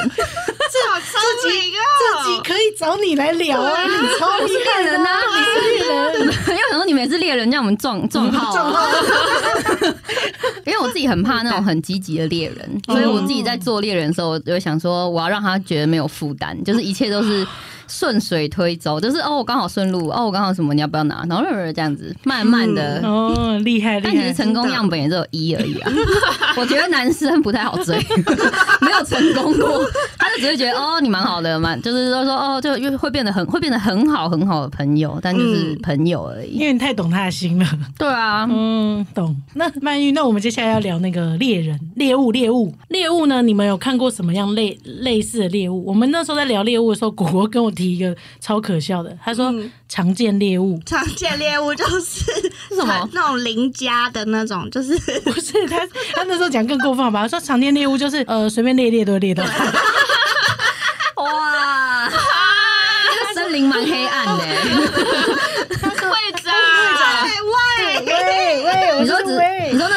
[0.75, 1.21] 这好聪
[1.51, 1.71] 明
[2.25, 2.43] 自己哦！
[2.45, 8.91] 可以找你来聊啊，你超厉害的猎人啊你是猎人， 因为我想说你们也是猎人，让我们撞 撞号、啊。
[10.67, 17.47] 因为我自己很怕那种很积极的猎人，所以我自己在做猎人的时候，我就想说，我要让他觉得没有负担，就是一切都是
[17.89, 21.25] 顺水推舟，就是哦，我刚好顺路，哦，我刚好什么，你要不要拿？
[21.29, 21.45] 然后
[21.75, 23.01] 这样子慢慢的。
[23.05, 24.35] 哦， 厉害厉但其实！
[24.35, 25.93] 成功样本也只有一而已啊，
[26.57, 27.97] 我觉得男生不太好追，
[28.81, 29.85] 没有成功过，
[30.19, 36.55] 他就只会觉得哦你蛮好的，蛮就是说说哦就又会变得很会变得很好很好的朋友，但就是朋友而已。
[36.55, 37.67] 因为你太懂他的心了。
[37.99, 39.35] 对啊，嗯，懂。
[39.55, 43.43] 那曼玉，那我们接下来要聊那个猎人、猎物、猎物、猎物呢？
[43.43, 45.85] 你们有看过什么样类类似的猎物？
[45.87, 52.01] 我们那时候在聊猎物的时候，果果跟我提一个超可笑的，他说嗯常见猎物常见猎物就是
[52.71, 53.09] 是什么？
[53.13, 55.79] 那种邻家的那种，就是 不是他，
[56.15, 57.23] 他那时候讲更过分吧？
[57.23, 59.45] 他说常见猎物就是呃随便猎猎都会猎到。
[61.17, 64.45] 哇， 这个森林蛮黑暗的。
[66.05, 66.53] 会长，
[67.25, 69.35] 喂喂，喂喂，你说只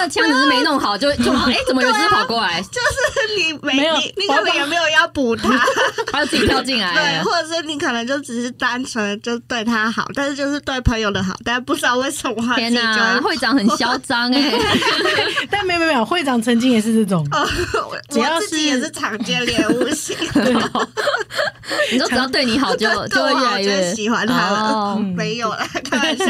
[0.09, 5.49] 枪只是没弄好，就就哎、怎么有只跑过来，就是你没你你可能也没有要补他，
[6.11, 14.51] 他自己跳进来对，或者是你可能就只是单纯就对他好，但是就是对朋友的好，但不知道为什么天哪，会会长很嚣张哎！
[15.49, 20.15] 但没有没有没有，会长曾经也是这种，我只要我自己是也是常见猎物型，
[21.91, 24.59] 你说只要对你好就就会越来越喜欢他了。
[24.59, 25.03] 哦。
[25.15, 26.25] 没有啦，开玩笑。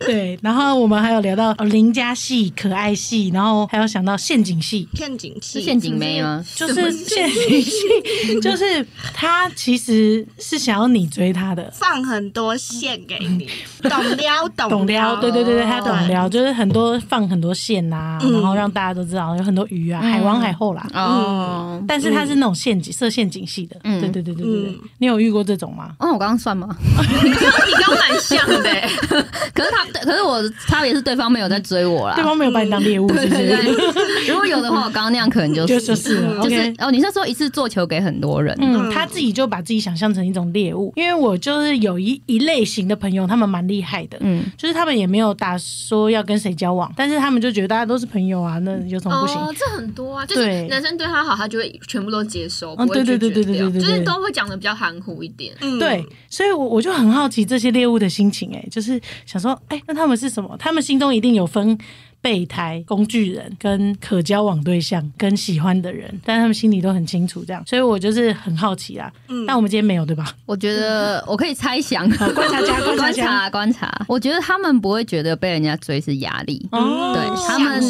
[0.00, 0.38] 对。
[0.42, 4.88] 然后我们还有聊到哦邻家戏、可爱戏，然后还有想到陷阱戏。
[4.94, 6.44] 陷阱戏，是陷阱没有？
[6.54, 7.80] 就是陷阱戏，
[8.40, 13.48] 就是他其实是想要你追他的，放很多线给你，
[13.88, 20.86] 懂撩懂懂撩，对对对对，他懂撩，就是很多放很多线呐、嗯然后让大家都知道有很多鱼啊，海王海后啦。
[20.94, 25.90] 哦，但是他是那种陷阱设陷阱戏的，嗯对对对对对你有遇过这种吗？
[26.00, 26.68] 哦，我刚刚算吗？
[27.24, 28.88] 你刚刚蛮像的欸，
[29.54, 32.14] 可是他，可是我差别是对方没有在追我啦。
[32.14, 33.06] 对方没有把你当猎物，
[34.28, 36.74] 如果有的话，我刚刚那样可能就就 就是就是。
[36.78, 38.56] 哦，你是说一次做球给很多人？
[38.60, 49.36] 嗯，嗯他自己就把自己想象成一种猎物，因为我就是有一一类型的朋友，他们蛮厉害的，嗯，就是他们也没有打说要跟谁交往，但是他们就觉得大家都是朋友啊，那有什么不行？
[49.36, 55.52] 哦，这很多啊，就是男生对他好，他就会全部都接收，嗯不会对对对拒绝掉对对对对就是都会讲的比较含糊一点。
[55.60, 60.56] 嗯对，所以我我就很好奇这些猎物的心情、哎，就是想说，哎、那他们是什么？
[60.58, 61.76] 他们心中一定有分
[62.22, 69.12] 备胎、工具人、跟可交往对象、跟喜欢的人，但他们心里都很清楚，这样，所以我就是很好奇啦。
[69.28, 69.44] 嗯。
[69.44, 70.32] 但我们今天没有，对吧？
[70.46, 76.64] 我觉得我可以猜想， 观察家观察观察观察，我觉得他们不会觉得被人家追是压力。
[76.70, 77.12] 哦。
[77.12, 77.82] 对他们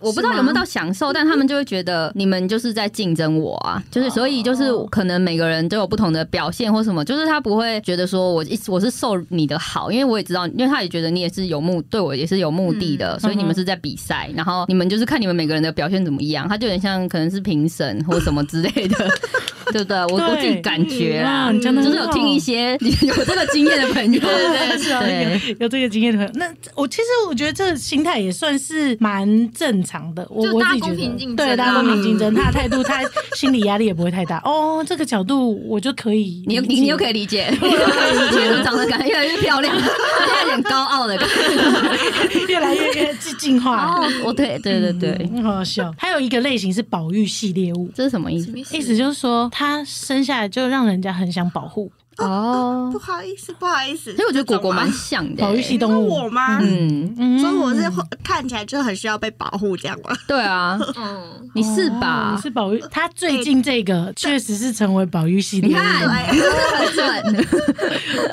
[0.00, 19.08] 我不知道有没有到享受，但他们就会觉得你们就是在竞争我啊，就是所以就是可能每个人都有不同的表现或什么，就是他不会觉得说我一我是受你的好，因为我也知道，因为他也觉得你也是有目对我也是有目的的，所以你们是在比赛，然后你们就是看你们每个人的表现怎么样，他就有点像可能是评审或什么之类的，
[19.72, 19.96] 对不对？
[20.06, 30.26] 我我自己感觉啦哇，你讲得很好就是有听一些有这个经验的朋友， 对有有这个经验的朋友，那我其实我觉得这个心态也算是蛮正常的。
[30.30, 33.00] 我我自己觉得，对，大家啊公平竞争，他的态度，他
[33.34, 34.38] 心理压力也不会太大。
[34.44, 42.46] 哦，这个角度我就可以，你你你又可以理解， 我又可以理解，你长得感觉越来越漂亮，有点高傲的感觉。
[42.48, 43.67] 越来越越进化。
[43.76, 45.92] 哦，我对对对对，很好笑。
[45.98, 48.76] 还有一个类型是保育系猎物，这是什么意思？
[48.76, 51.90] 意思就是说，它生下来就让人家很想保护。
[52.24, 54.14] 哦不，好意思，不好意思。
[54.16, 55.42] 所以我觉得果果蛮像的欸。
[55.42, 56.58] 保育系动物我吗？
[56.60, 57.82] 嗯，嗯所以我是
[58.24, 60.16] 看起来就很需要被保护，这样吗？
[60.26, 62.42] 对啊， 嗯，你是哦吧你？
[62.42, 65.72] 是保育，他最近这个确实是成为保育系猎物。
[65.72, 67.46] 你看，很准。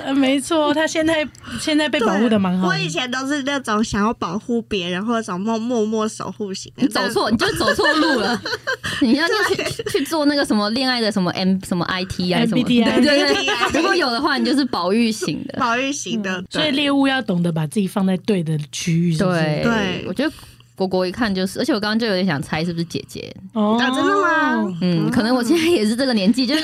[0.04, 1.28] 呃没错，他现在
[1.60, 2.74] 现在被保护的蛮好的。
[2.74, 6.72] 我以前都是那种想要保护别人或者种默默默守护型。
[6.78, 8.40] 你走错，你就走错路了。
[9.02, 13.75] 你要去去做那个什么恋爱的什么 M 什么 IT 啊，什么对对对。
[13.76, 15.58] 如果有的话，你就是保育型的。
[15.60, 19.24] 保育型的，所以猎物要懂得把自己放在对的区域，是是？
[19.26, 20.06] 对对。
[20.08, 20.34] 我觉得
[20.76, 23.34] 果果一看就是，而且我刚刚就有点想猜是不是姐姐。
[23.54, 24.78] 哦啊，真的吗？
[24.82, 26.64] 嗯，可能我现在也是这个年纪，就是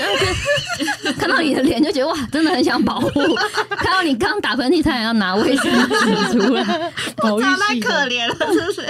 [1.05, 3.09] 呃 看到你的脸就觉得哇，真的很想保护。
[3.77, 8.81] 看到你刚打喷嚏，他也要拿卫生纸出来， 保育长太可怜了，是不是？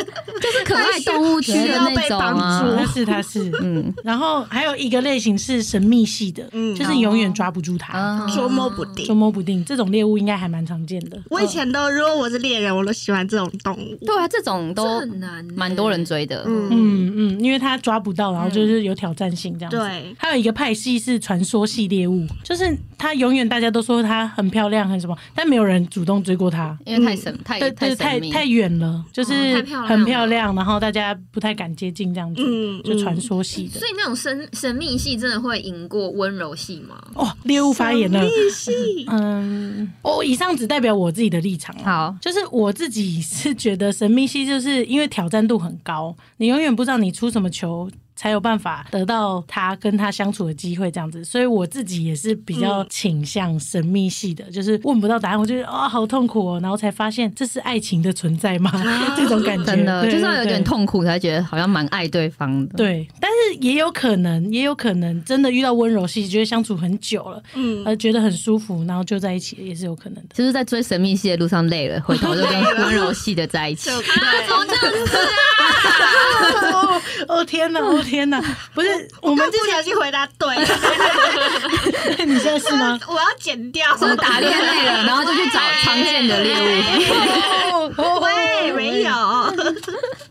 [0.41, 2.75] 就是可爱动物区的那种需啊。
[2.77, 9.13] 他是他是，嗯然后还有一个类型是神秘系的，嗯就是永远抓不住它，啊捉摸不定捉。
[9.15, 9.63] 摸不定。
[9.65, 11.17] 这种猎物应该还蛮常见的。
[11.29, 14.05] 我以前都，如果我是猎人，我都喜欢这种动物。
[14.05, 16.43] 对啊，这种都这很难欸，蛮多人追的。
[16.45, 19.77] 嗯，嗯嗯，因为他抓不到，然后就是有挑战性这样子。
[19.77, 26.77] 对，还有一个派系是传说系猎物，就是他永远大家都说他很漂亮很什么，但没有人主动追过他。
[26.85, 33.87] 因为太神太对对，太，太远了，就是很漂亮，然后大家不太敢接近这样子，嗯就传说系的所。
[33.87, 37.01] 以那种神神秘系真的会赢过温柔系吗？
[37.15, 38.21] 哦，猎物发言了。
[38.21, 38.71] 密系
[39.11, 41.83] 嗯，我以上只代表我自己的立场啊。
[41.83, 47.89] 好，就是我自己是觉得神秘系就是因为挑战度很高，你永远不知道你出什么球。
[48.21, 58.71] 才有办法得到他跟他相处的机会，这样子，所以我自己也是比较倾向神秘系的，就是问不到答案，我就觉得啊、好痛苦哦，然后才发现这是爱情的存在吗？
[59.17, 60.61] 这种感觉，真的就是要有点。
[60.63, 70.35] 痛苦才觉得好像蛮爱对方的。，对，但是也有可能，也有可能真的遇到温柔系，觉得相处很久了，嗯，而觉得很舒服，然后就在一起，也是有可能的。
[70.35, 73.89] 就是在追神秘系的路上累了，回头就跟 温柔系的在一起。
[73.89, 74.03] 就啊，
[74.47, 76.71] 怎么这样子啊？
[76.71, 77.79] 哦哦天哪！
[77.79, 78.41] 哦天哪！
[78.73, 78.87] 不是
[79.21, 80.55] 我们我们不小心回答对，
[82.25, 82.99] 你现在是吗？
[83.07, 87.91] 我要剪掉，就是打猎累了，然后就去找常见的猎物。
[88.21, 89.11] 喂，没有，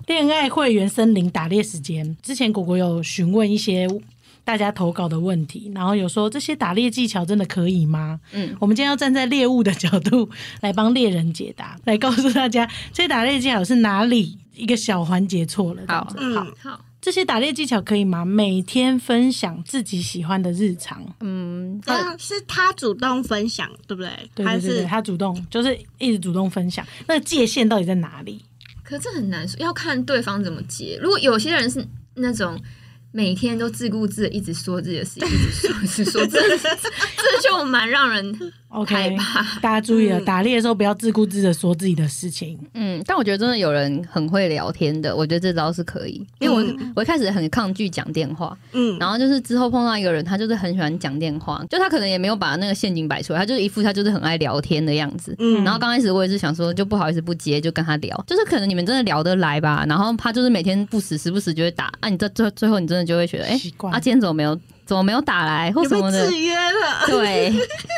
[0.06, 3.86] 恋爱会员森林打猎时间，之前果果有询问一些
[4.44, 8.18] 大家投稿的问题，然后有说这些打猎技巧真的可以吗？
[8.32, 10.28] 嗯，我们今天要站在猎物的角度
[10.60, 15.82] 来帮猎人解答，来告诉大家这些打猎技巧是哪里一个小环节错了。
[15.88, 18.24] 好嗯好，好，这些打猎技巧可以吗？
[18.24, 24.10] 每天分享自己喜欢的日常，嗯，这样是他主动分享，对不对？
[24.44, 28.44] 还对对对他主动就是一直主动分享，那个界限到底在哪里？
[28.84, 30.98] 可这很难说，要看对方怎么接。
[31.00, 31.86] 如果有些人是
[32.16, 32.60] 那种
[33.12, 39.42] 每天都自顾自一直说自己的事情，一直说，一直说， 这这就蛮让人害 OK，怕。
[39.60, 42.58] 大家注意了，嗯打猎的时候不要自顾自的说自己的事情。
[42.74, 46.24] 嗯，但我觉得真的有人很会聊天的，我觉得这招是可以。
[46.38, 55.34] 因为我、嗯我一开始很抗拒讲电话，嗯，然后就是之后碰到一个人，他就是很喜欢讲电话，就他可能也没有把那个陷阱摆出来，他就是一副他就是很爱聊天的样子。
[55.38, 59.84] 嗯然后刚开始我也是想说，就不好意思不接，就跟他聊，就是可能你们真的聊得来吧。
[59.88, 64.58] 然后他就是每天不时时不时就会打，啊，你这最最后你真的就会觉得，哎、啊，今天怎么没有
[64.90, 67.54] 怎么没有打来或什么的制，约了，对。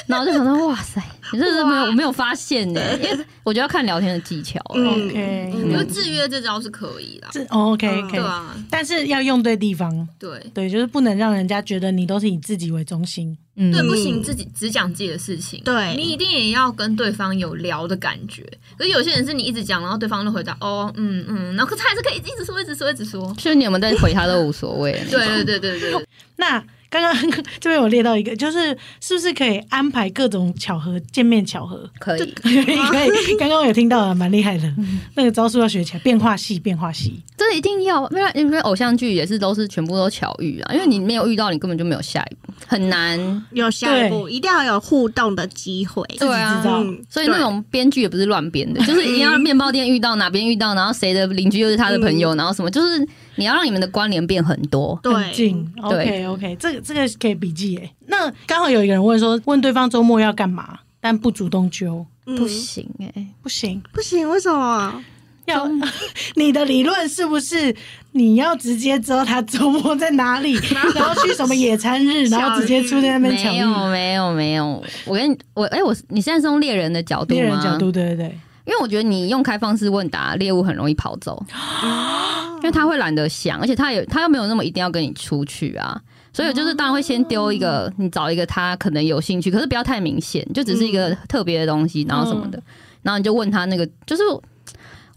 [0.07, 1.03] 然后就想到，哇塞，
[1.33, 4.61] 你这是没有我没有发现呢， 因为我觉得要看聊天的技巧。
[4.75, 10.39] 嗯 OK，因为制约这招是可以的，OK 嗯 OK，、对啊，但是要用对地方，对。
[10.53, 13.35] 对，就是不能让人家觉得你都是以自己为中心。
[13.55, 15.63] 嗯对，不行，自己只讲自己的事情。
[15.65, 18.43] 对你一定也要跟对方有聊的感觉。
[18.77, 23.33] 可是有些人是你一直讲，然后对方都回答哦，嗯嗯，然后可他还是可以一直说，一直说，一直说。
[23.39, 24.93] 就是你有没有在回他都无所谓。
[25.11, 31.89] 对对对对对， 那刚刚这边有列到一个，就是是不是可以安排各种巧合见面巧合？
[31.99, 34.71] 可以， 可以可以，刚刚有听到了，蛮厉害的。
[35.17, 37.19] 那个招数要学起来，变化系变化系。
[37.35, 43.19] 这一定要，因为因为偶像剧也是都是全部都巧遇啊，因为你没有遇到，你根本就没有下一步，很难。
[43.53, 46.05] 有下一步，一定要有互动的机会。
[46.19, 54.95] 对啊嗯所以那种编剧也不是乱编的，就是一定要 面包店遇到哪边遇到，然后谁的邻居又是他的朋友，然后什么，就是你要让你们的关联变很多。
[55.03, 57.91] 很对，近，OK OK，这个这个可以笔记耶。
[58.07, 62.37] 那刚好有一个人问说，问对方周末要干嘛，但不主动揪，嗯。
[62.37, 63.83] 不行哎、不行。
[63.93, 65.05] 不行，为什么？
[65.47, 65.69] 要
[66.37, 67.75] 你的理论是不是
[68.13, 70.53] 你要直接知道他周末在哪里，
[70.95, 73.53] 然后去什么野餐日， 然后直接出在那边抢。
[73.53, 73.61] 没遇？
[73.61, 77.41] 有没有没有，我跟你我哎、我你现在是用猎人的角度吗？
[77.41, 81.45] 猎人角度，对对对，因为我觉得你用开放式问答，猎物很容易跑走，
[82.63, 86.01] 因为他会懒得想，而且他也他又没有那么一定要跟你出去啊。
[86.33, 92.63] 所以就是当然会先丢一个，你找一个他可能有兴趣，可是不要太明显，就只是一个特别的东西，然后什么的，
[93.03, 94.23] 然后你就问他那个，就是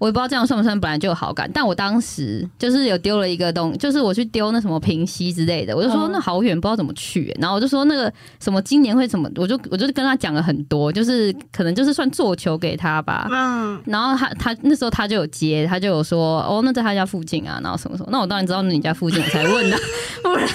[0.05, 19.77] 我也不知道这样算不算本来就有好感，但我当时就是有丢了一个东，就是我去丢那什么平溪之类的，我就说嗯那好远，不知道怎么去、然后我就说那个什么今年会怎么，我就我就跟他讲了很多，就是可能就是算做球给他吧，嗯，然后他他那时候他就有接，他就有说哦，那在他家附近啊，然后什么什么，那我当然知道你家附近，我才问的，
[20.21, 20.47] 不然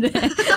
[0.00, 0.12] 对。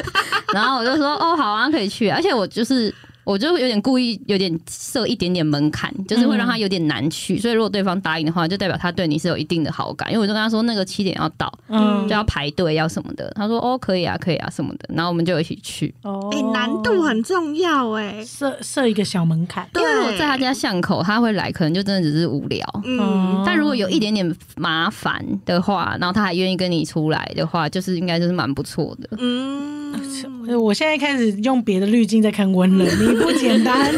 [0.54, 2.94] 然后我就说哦，好啊，可以去，而且我就是。
[3.26, 7.38] 我就有点故意有点设一点点门槛，就是会让他有点难去。
[7.40, 10.10] 所以如果对方答应的话，就代表他对你是有一定的好感。
[10.12, 13.32] 因为我就跟他说那个七点要到，嗯就，要排队要什么的。
[13.36, 15.94] 他说哦可以啊可以啊什么的，然后我们就一起去。
[16.04, 18.24] 哦哎，难度很重要哎。
[18.24, 19.68] 设设一个小门槛。
[19.76, 22.66] 因为如果在他家巷口，他会来，可能就真的只是无聊。
[22.86, 29.10] 嗯，但如果有一点点麻烦的话，然后他还愿意跟你出来的话，就是应该就是蛮不错的。
[29.18, 29.94] 嗯，
[30.62, 33.94] 我现在开始用别的滤镜在看温了，你 不简单，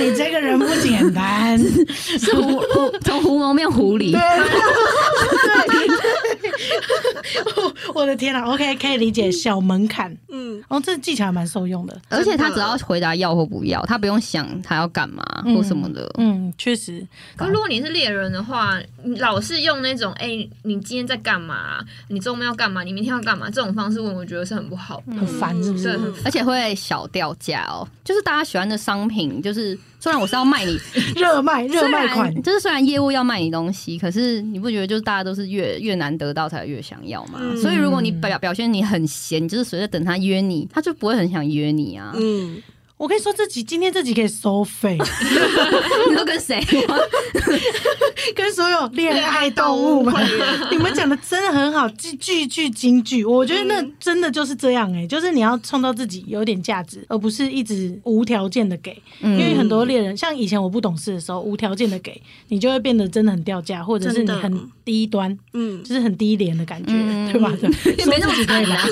[0.00, 1.58] 你这个人不简单。
[2.00, 4.16] 是狐狐从狐獴变狐狸，
[7.94, 10.14] 我的天啊 o k 可以理解小门槛。
[10.28, 12.00] 嗯，哦，这技巧还蛮受用的。
[12.08, 16.10] 而且他只要回答要或不要，他不用想他要干嘛或什么的。
[16.18, 17.06] 嗯，确实。
[17.36, 20.28] 可如果你是猎人的话，你老是用那种“哎、
[20.62, 21.80] 你今天在干嘛？
[22.08, 22.82] 你周末要干嘛？
[22.82, 25.02] 你明天要干嘛？”这种方式问，我觉得是很不好。
[25.08, 25.98] 很烦，是不是？
[26.24, 30.76] 而且会小掉价哦，就是大家喜欢的商品，就是虽然我是要卖你
[31.14, 37.38] 热卖 热卖款，就是虽然业务要卖你东西，可是你不觉得就是大家都是越越难得到才越想要吗？
[37.42, 42.12] 嗯所以如果你表表现你很闲，你就是随着等他约你，他就不会很想约你啊。
[42.16, 42.60] 嗯，
[43.00, 44.98] 我跟你说，这集今天这集可以收费，
[46.10, 46.62] 你都跟谁？
[48.36, 50.14] 跟所有恋爱动物们，
[50.70, 53.24] 你们讲的真的很好，句句句金句。
[53.24, 58.90] 我觉得那真的就是这样哎、就是你要创造自己有点价值，而不是一直无条件的给。
[59.22, 67.32] 因为很多猎人，像以前我不懂事的时候，无条件的给你就会变得真的很掉价，或者是你很低端，嗯，就是很低廉的感觉，嗯。
[67.32, 67.50] 对吧？
[67.60, 68.86] 对说自己可以啦，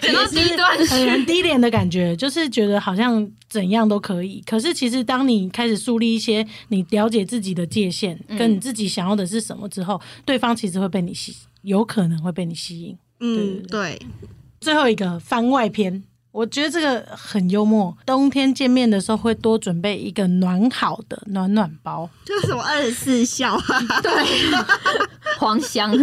[0.00, 4.42] 讲到低端，很很低廉的感觉，就是觉得好像怎样都可以。
[4.46, 12.96] 可是其实当你开始树立一些你了解自己的界限，跟你自己想要的是什么之后，对方其实会被你吸，有可能会被你吸引。
[13.20, 14.00] 嗯，对，
[14.60, 16.04] 最后一个番外篇。
[16.32, 17.94] 我觉得这个很幽默。
[18.06, 23.62] 冬天见面的时候会多准备一个暖好的暖暖包，就是什么二十四孝啊，
[25.38, 25.92] 黄香？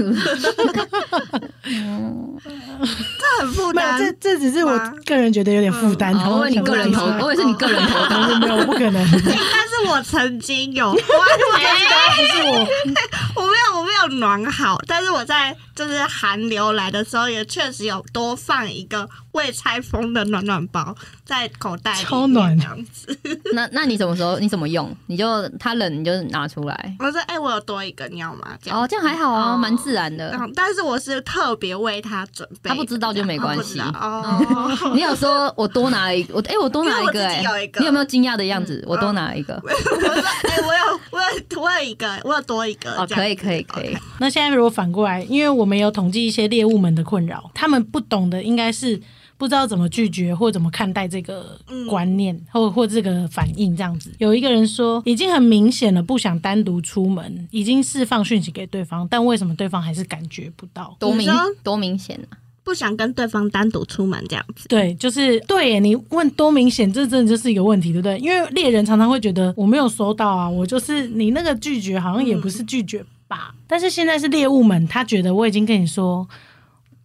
[2.80, 4.12] 这很负担，这。
[4.20, 6.14] 这只是我个人觉得有点负担。
[6.16, 8.40] 哦我以为你个人投，我我以为是你个人投的。
[8.40, 13.39] 没有，不可能， 但是我曾经有，我我不是我。
[13.50, 20.96] 我没有我没有暖好，但是我在就是寒流来的时候，也确实有多放一个未拆封的暖暖包
[21.26, 23.18] 在口袋里，超暖这样子。
[23.54, 24.96] 那那你什么时候你怎么用？
[25.08, 26.96] 你就它冷你就拿出来。
[27.00, 28.80] 我说：“哎、我有多一个，你要吗？”这样。
[28.80, 30.30] 哦，这样还好啊，哦蛮自然的。
[30.40, 34.92] 嗯，但是我是特别为他准备，他不知道就没关系哦。
[34.94, 38.84] 你有说我多拿了一个，我哎、我多拿了一个、哎你有没有惊讶的样子？
[38.86, 39.60] 我多拿了一个。
[39.64, 40.10] 我说
[40.44, 43.96] ：“哎、我有，我有，我有一个，我有多一个。”哦，可以，可以，可以。
[44.20, 49.00] 那现在如果反过来，因为我们有统计一些猎物们的困扰，他们不懂的应该是
[49.38, 51.58] 不知道怎么拒绝或怎么看待这个
[51.90, 54.12] 观念，或或这个反应这样子。
[54.18, 60.96] 有一个人说，已经很明显了，不想单独出门，已经释放讯息给对方，但为什么对方还是感觉不到？
[61.00, 62.38] 多明你说多明显啊！
[62.62, 64.68] 不想跟对方单独出门这样子。
[64.68, 65.80] 对，就是对耶。
[65.80, 68.20] 你问多明显，这真的就是一个问题，对不对？
[68.20, 73.56] 因为猎人常常会觉得我没有收到啊，我就是你那个拒绝好像也不是拒绝吧。
[73.66, 76.28] 但是现在是猎物们，他觉得我已经跟你说，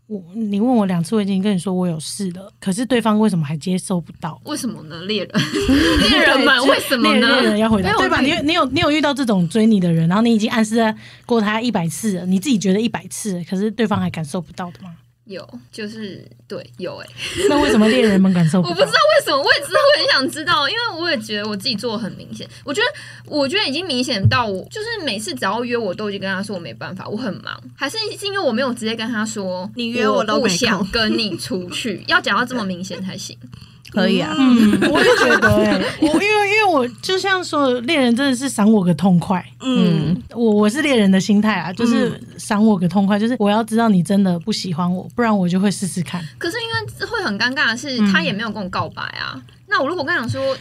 [0.08, 4.40] 我你问我两次，我已经跟你说我有事了，可是对方为什么还接受不到？
[4.44, 5.00] 为什么呢？
[5.04, 5.30] 猎人，
[6.10, 7.58] 猎人们为什么呢猎人呢？
[7.58, 8.20] 要回答对吧？
[8.20, 10.94] 你你有你有遇到这种追你的人，然后你已经暗示
[11.24, 14.90] 过他一百次了，你自己觉得一百次了，可是对方还感受不到的吗？
[15.26, 17.08] 有，就是对，有哎、
[17.48, 18.92] 那为什么猎人们感受不 我不知道？
[18.92, 22.46] 为什么，我也知道，我很想知道，因为我也觉得我自己做的很明显。
[22.64, 22.86] 我觉得，
[23.26, 33.38] 我觉得已经明显到我，就是每次只要约我，都已经跟他说我没办法，我很忙，还是是因为我没有直接跟他说，你约我都不想跟你出去，要讲到这么明显才行。
[33.94, 39.44] 可以啊，嗯，我也觉得哎、 我因为因为我就像说，猎人真的是赏我个痛快。
[39.60, 46.20] 嗯，我我是猎人的心态啊，就是赏我个痛快，就是我要知道你真的不喜欢我，不然我就会试试看。
[46.38, 48.12] 可是因为会很尴尬的是，嗯。
[48.12, 49.40] 他也没有跟我告白啊。
[49.66, 50.56] 那我如果跟他讲说，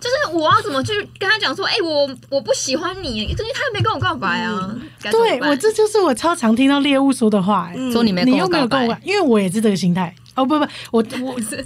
[0.00, 4.74] 就是我要怎么去跟他讲说，哎、我我不喜欢你，因为他也没跟我告白啊。
[5.10, 8.78] 对我这就是我超常听到猎物说的话、说你没跟你又我告白。
[8.78, 10.14] 没有跟我，，因为我也是这个心态。
[10.34, 11.64] 哦不不，我我 就是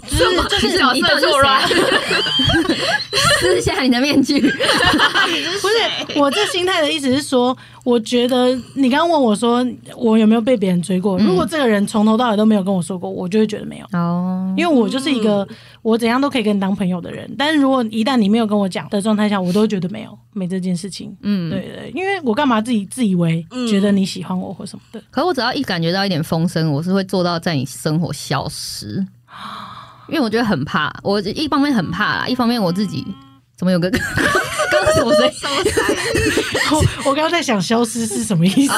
[0.49, 1.63] 就是角你到底是色错乱。
[3.41, 4.41] 撕下你的面具。
[4.41, 7.57] 不是我这心态的意思是说，
[7.89, 9.67] 我觉得你刚刚问我说
[9.97, 13.87] 我有没有被别人追过，如果这个人从头到尾都没有跟我说过，我就会觉得没有。
[13.99, 15.49] 哦，因为我就是一个
[15.81, 21.17] 我怎样都可以跟你当朋友的人，但是如果一旦你没有跟我讲的状态下，我都觉得没有没这件事情。
[21.23, 25.03] 嗯，对对，因为我干嘛自己自以为觉得你喜欢我或什么的？
[25.11, 29.03] 可我只要一感觉到一点风声，我是会做到在你生活消失，
[30.09, 30.95] 因为我觉得很怕。
[31.03, 33.03] 我一方面很怕啦，一方面我自己
[33.57, 33.91] 怎么有个
[34.71, 35.33] 刚刚是什么声音？
[36.71, 38.73] 我我刚刚在想消失是什么意思？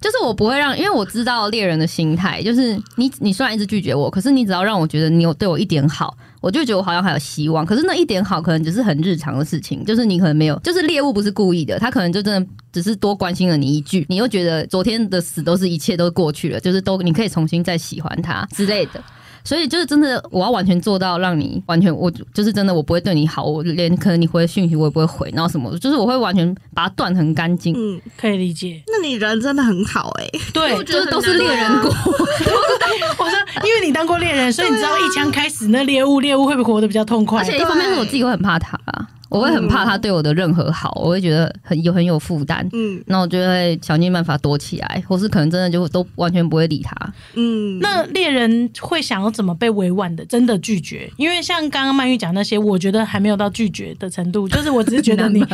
[0.00, 7.66] 就是我不会让，因为我知道猎人的心态，就是你你虽然一直拒绝我，可是你只要让我觉得你有对我一点好，我就觉得我好像还有希望。
[7.66, 19.02] 可是那一点好，可能只是很日常的事情，就是你可能没有，就是猎物不是故意的，他可能就真的只是多关心了你一句，你又觉得昨天的死都是一切都过去了，就是都你可以重新再喜欢他之类的。
[19.48, 27.74] 所以就是真的，我要完全做到让你完全，我就是真的，我不会对你好，我连可能你回的讯息我也不会回，然后什么，就是我会完全把它断很干净。
[27.74, 28.82] 嗯，可以理解。
[28.88, 37.40] 那你人真的很好哎、对，我觉得就是都是猎人过，我说，因为你当过猎人，所以你知道一枪开始那猎物，猎物会不会活得比较痛快？
[37.40, 42.66] 而且一方面是我自己会很怕他啊，我会很怕他对我的任何好，我会觉得很有很有负担。
[42.72, 46.94] 嗯那我就会想尽办法躲起来，或是可能真的就都完全不会理他。
[47.34, 51.10] 嗯，那猎人会想要怎么被委婉的真的拒绝？
[51.16, 55.44] 因为像刚刚曼玉讲那些，我觉得还没有到拒绝的程度，就是我只是觉得你，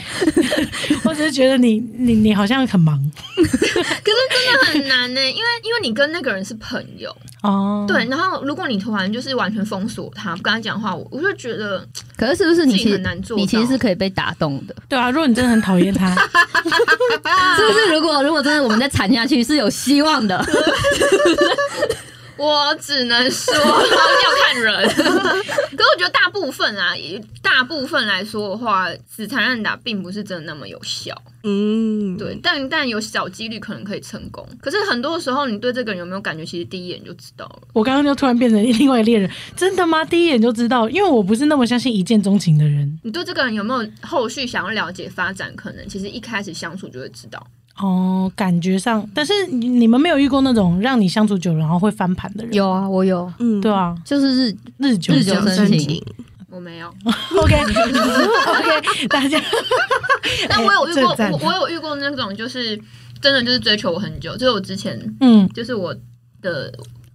[1.05, 2.99] 我只是觉得你你你好像很忙
[3.37, 7.15] 可是真的很难呢、因为因为你跟那个人是朋友，
[7.45, 7.85] 哦。
[7.87, 11.87] 对，然后如果你突然就是完全封锁他，不跟他讲话，我我就觉得
[12.17, 14.75] 可是是不是你其实很难做你其实是可以被打动的？
[14.89, 17.93] 对啊，如果你真的很讨厌他， 是不是？
[17.93, 20.45] 如果如果真的我们再缠下去是有希望的。
[22.37, 23.63] 我只能说 要
[24.45, 31.15] 看人， 可是我觉得大部分啊，以大部分来说的话，死缠烂打并不是真的那么有效。
[31.45, 34.47] 嗯，对，但但有小几率可能可以成功。
[34.61, 37.69] 可是很多时候，你对这个人有没有感觉，其实第一眼就知道了。
[37.73, 40.05] 我刚刚就突然变成另外一个人，真的吗？
[40.05, 42.99] 第一眼就知道，因为我不是那么相信一见钟情的人。
[43.05, 47.47] 你对这个人有没有后续想要了解发展可能，其实一开始相处就会知道。
[47.79, 55.79] 哦，感觉上，但是你你们没有遇过那种让你相处久了然后会翻盘的人，有啊，我有，嗯，对啊，就是日日久日久生生情。
[55.81, 56.05] 情，
[56.51, 56.89] 我没有，
[57.37, 57.57] OK。
[57.63, 59.41] OK，大家，
[60.49, 62.79] 但我有遇过，我我有遇过那种就是
[63.21, 65.49] 真的就是追求我很久，就是我之前嗯。
[65.49, 65.95] 就是我
[66.43, 66.73] 的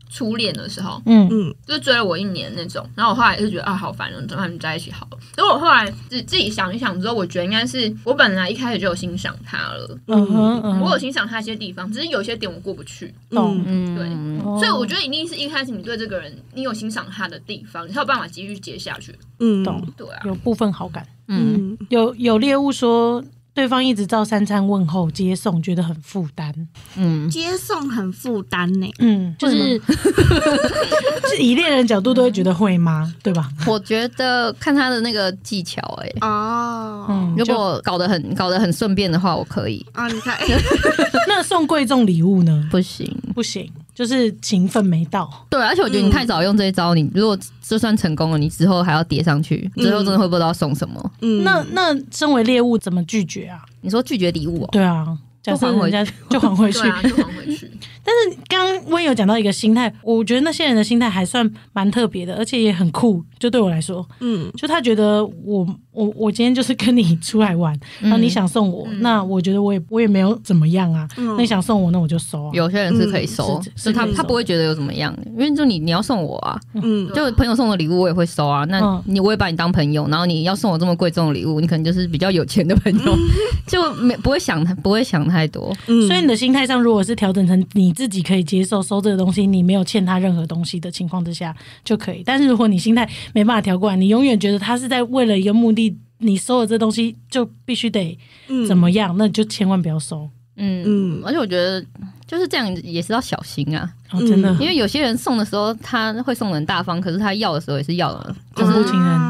[0.10, 1.28] 初恋的时候，嗯。
[1.32, 5.18] 嗯就是追了我一年那种，然后我后来就觉得啊好烦哦，跟他们在一起好了。
[5.36, 13.14] 所以我后来自自己想一想之后，我觉得应该是我本来一开始就有欣赏他了，嗯哼嗯，我有欣赏他一些地方，只是有些点我过不去。
[13.30, 14.08] 嗯，嗯，对。
[14.44, 19.16] 哦所以我觉得一定是一开始你对这个人，你有欣赏他的地方，你才有办法继续接下去。
[19.40, 19.86] 嗯，懂。
[19.96, 21.06] 对啊，有部分好感。
[21.28, 23.24] 嗯，嗯，有有猎物说，
[23.60, 26.54] 对方一直照三餐问候接送，觉得很负担。
[26.96, 29.78] 嗯，接送很负担呢，嗯，就是
[31.28, 33.14] 是以恋人角度都会觉得会吗？
[33.22, 33.50] 对吧？
[33.68, 40.38] 我觉得看他的那个技巧、欸，哎，哦，嗯，如果搞得很搞得很顺便的话，我可以，啊，你看，
[41.28, 42.66] 那送贵重礼物呢？
[42.72, 43.14] 不行。
[43.36, 43.70] 不行，
[44.00, 45.30] 就是情分没到。
[45.50, 51.12] 对，而且我觉得你太早用这一招，你如果就算成功了，你之后还要叠上去，之后真的会不知道送什么。
[51.20, 53.60] 嗯，那那身为猎物怎么拒绝啊？
[53.82, 55.06] 你说拒绝礼物、哦，对啊，
[55.44, 56.90] 就还回人家 就还回去 对。
[56.90, 57.70] 啊，就还回去。
[58.02, 63.22] 但是刚刚温有讲到一个心态，我觉得那些人的心态还算蛮特别的，而且也很酷。
[63.38, 71.08] 就对我来说，嗯就他觉得我我我今天就是跟你出来玩，然后你想送我，嗯那我觉得我也我也没有怎么样啊。
[71.18, 72.52] 嗯那你想送我，那我就收啊。
[72.54, 78.64] 有些人是可以收，嗯是是他可以收他不会觉得有怎么样，因为就你你要送我啊，嗯就朋友送的礼物我也会收啊。
[78.66, 83.18] 那嗯你我也把你当朋友，然后你要送我这么贵重的礼物，你可能就是比较有钱的朋友，
[83.68, 85.76] 就没不会想他不会想太多。
[85.88, 92.22] 嗯，所以你的心态上，如果是调整成你自己可以接受收这个东西，你没有欠他任何东西的情况之下就可以。
[92.26, 95.89] 但是如果你心态没办法调过来，你永远觉得他是在为了一个目的，
[96.20, 98.18] 你收了这东西就必须得
[98.48, 100.30] 嗯怎么样，那你就千万不要收。
[100.56, 101.84] 嗯嗯而且我觉得
[102.30, 104.62] 就是这样也是要小心啊，哦，真的，嗯。
[104.62, 108.72] 因为有些人送的时候他会送的很大方，可是他要的时候也是要的，就是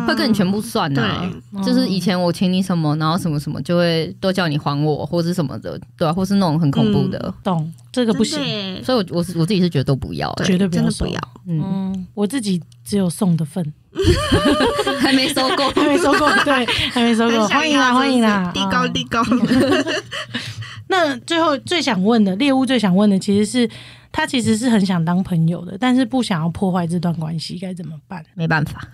[0.06, 1.32] 会跟你全部算啊。
[1.54, 7.72] 对，就是以前我请你什么，然后什么什么就会都叫你还我，或是什么的，对啊，或是那种很恐怖的，懂。
[7.92, 8.38] 这个不行。
[8.84, 10.82] 所以我我是我自己是觉得都不要、对绝对不要。
[10.82, 13.74] 真的不要，嗯，嗯，我自己只有送的份，
[15.00, 19.24] 还没收过， 还没收过，对，还没收过，很想欢迎啦，要欢迎啦，地高啊地高，
[20.92, 23.70] 那最后最想问的猎物最想问的，其实是
[24.12, 28.26] 他其实是很想当朋友的，但是不想要破坏这段关系，该怎么办？
[28.34, 28.88] 没办法，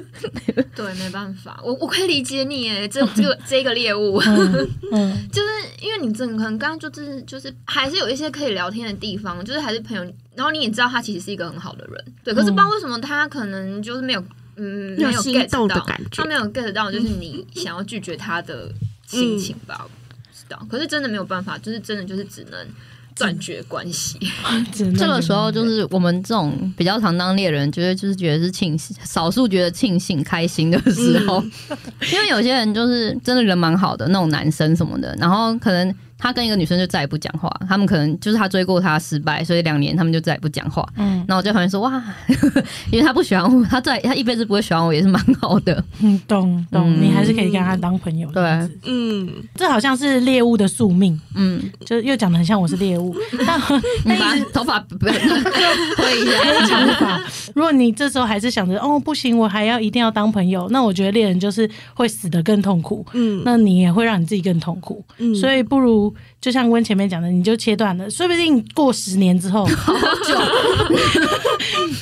[0.74, 5.28] 对，没办法，我我可以理解你 哎，这这个这个猎物，嗯嗯。
[5.30, 5.48] 就是
[5.82, 10.02] 因为你真的可能刚刚就是就是还是有一些可以聊天的地方，就是还是朋友，
[10.34, 14.24] 然后你也知道他其实是一个很好的人，对，可是不知道为什么他可能就是没有
[14.56, 15.68] 嗯没有 get 到，
[16.10, 18.72] 他没有 get 到就是你想要拒绝他的
[19.06, 19.86] 心情吧，
[20.48, 22.66] 道，可是真的没有办法，就是真的就是只能
[23.16, 24.18] 断绝关系，
[24.98, 31.42] 这个时候就是我们这种比较常当猎人，觉得就是觉得是庆幸，少数觉得庆幸开心的时候，
[32.12, 40.86] 因为有些人就是真的人蛮好的那种男生什么的，然后可能他跟一个女生就再也不讲话，他们可能就是他追过她失败，所以两年他们就再也不讲话。
[40.96, 42.02] 嗯然后我就发现说哇，
[42.92, 45.82] 因为他不喜欢我，他再他一辈子不会喜欢我，也是蛮好的。
[46.02, 48.30] 嗯，懂懂，嗯你还是可以跟他当朋友。
[48.32, 48.42] 对
[48.84, 53.14] 嗯，这好像是猎物的宿命，嗯，就又讲的很像我是猎物，
[53.46, 53.58] 但
[54.04, 55.14] 你把但一直头发不要
[55.96, 57.20] 推一下，长发。
[57.54, 63.04] 如果你这时候还是想着哦不行，我还要一定要当朋友，那我觉得猎人就是会死得更痛苦。
[63.14, 66.03] 嗯那你也会让你自己更痛苦，嗯所以不如
[66.40, 69.92] 就像温前面讲的，你就切断了，说不定过十年之后，好
[70.26, 70.34] 久，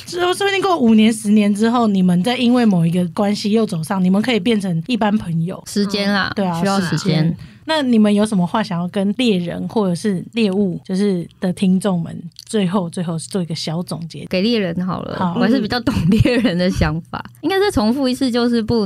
[0.07, 5.61] 说说不定过五年、十年之后，你们再因为某一个关系又走上，你们可以变成一般朋友。
[5.67, 7.35] 时间啦，对啊，需要时间。。
[7.65, 12.13] 那你们有什么话想要跟猎人或者是猎物，就是的听众们，
[12.45, 14.25] 最后最后做一个小总结？
[14.25, 17.23] 给猎人好了，好我还是比较懂猎人的想法。
[17.39, 18.85] 应该再重复一次，就是不，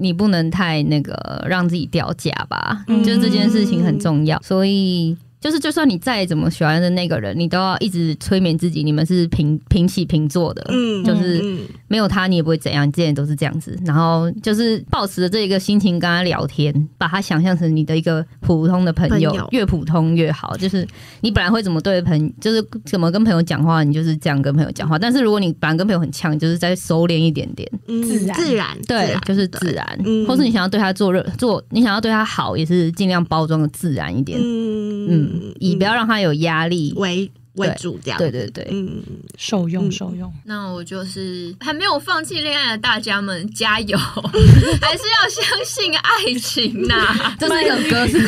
[0.00, 4.40] 你不能太那个让自己掉价吧，嗯就是这件事情很重要。
[4.42, 13.74] 所以就是，就算你再怎么喜欢的那个人，你都要一直催眠自己，你们是平平起平坐的，嗯就是嗯没有他你也不会怎样，之前都是这样子。
[13.86, 20.54] 然后就是保持着这一个心情跟他聊天，把他想象成你的一个普通的朋友，朋友越普通越好。
[20.58, 20.86] 就是
[21.22, 24.98] 你本来会怎么对朋，就是怎么跟朋友讲话，你就是这样跟朋友讲话。
[24.98, 29.98] 但是如果你本来跟朋友很呛，就是再收敛一点点，嗯自然自然对，就是自然。
[30.04, 34.38] 嗯或是你想要对他做热做，你想要对他好，也是尽量包装的自然一点。
[34.38, 36.92] 嗯嗯，以不要让他有压力。
[36.96, 38.18] 为为主这样。
[38.18, 39.02] 对对对，嗯，
[39.38, 43.96] 受用嗯受用，那我就是还没有放弃恋爱的大家们，加油！
[44.80, 48.18] 还是要相信爱情呐、 这是一首歌，是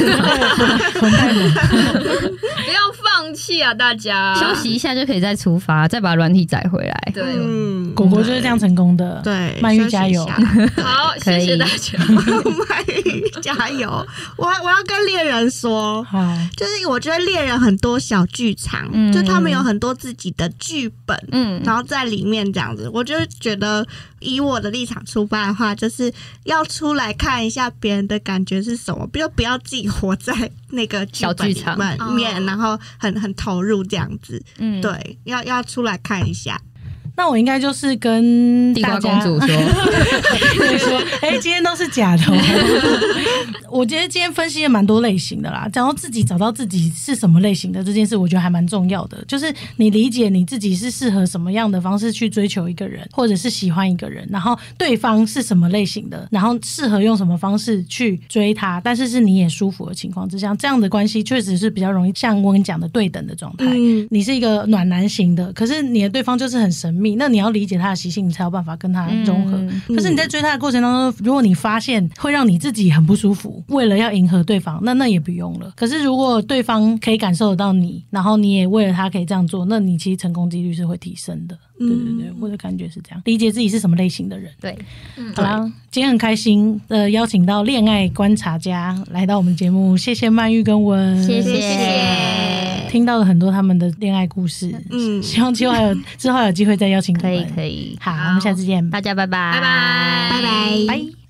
[1.00, 4.34] 不要放弃啊，大家！
[4.34, 7.12] 休息一下就可以再出发，再把软体载回来。
[7.14, 9.20] 对，嗯果果就是这样成功的。
[9.22, 10.24] 对，曼玉加油
[10.82, 11.98] 好，谢谢大家。
[12.06, 14.06] 曼玉加油！
[14.36, 16.18] 我我要跟猎人说，好，
[16.56, 23.86] 就是我觉得猎人很多小剧场，嗯就他们有很多自己的剧本，嗯，然后在里面这样子，我就觉得
[24.20, 26.12] 以我的立场出发的话，就是
[26.44, 30.32] 要出来看一下别人的感觉是什么，不要不要自己活在
[30.70, 32.14] 那个剧本里小剧场。
[32.14, 34.42] 面，哦然后很很投入这样子。
[34.58, 36.60] 嗯，对，要要出来看一下。
[37.16, 39.56] 那我应该就是跟地瓜大家公主说，
[40.58, 42.36] 对 说，哎、今天都是假的、哦。
[43.70, 49.24] 我觉得今天分析了蛮多类型的啦，然后自己找到自己是什么类型的这件事，我觉得还蛮重要的。
[49.26, 63.66] 就是你理解你自己是适合什么样的方式去追求一个人，或者是喜欢一个人，然后对方是什么类型的，然后适合用什么方式去追他，但是是你也舒服的情况之下，这样的关系确实是比较容易像我跟你讲的对等的状态。
[63.68, 69.56] 嗯你是一个暖男型的，可是你的对方就是很神秘，那你要理解他的习性，你才有办法跟他融合。
[69.58, 75.72] 嗯可是你在追他的过程当中，如果你发现会让你自己很不舒服，为了要迎合对方，那那也不用了。
[75.76, 81.58] 可是如果对方可以感受得到你，然后你也为了他可以这样做，那你其实成功几率是会提升的。
[81.86, 84.50] 对对对，我的感觉是这样，理解自己是什么类型的人。
[84.60, 84.76] 对，
[85.34, 94.74] 好啦，今天很开心的邀请到恋爱观察家来到我们节目，谢谢曼玉跟文，谢谢谢，听到了很多他们的恋爱故事。
[94.90, 97.44] 嗯希望之后还有之后有机会再邀请你可以。
[97.54, 100.86] 可以，好，我们下次见，大家拜拜，拜拜，拜拜。
[100.88, 101.21] 拜。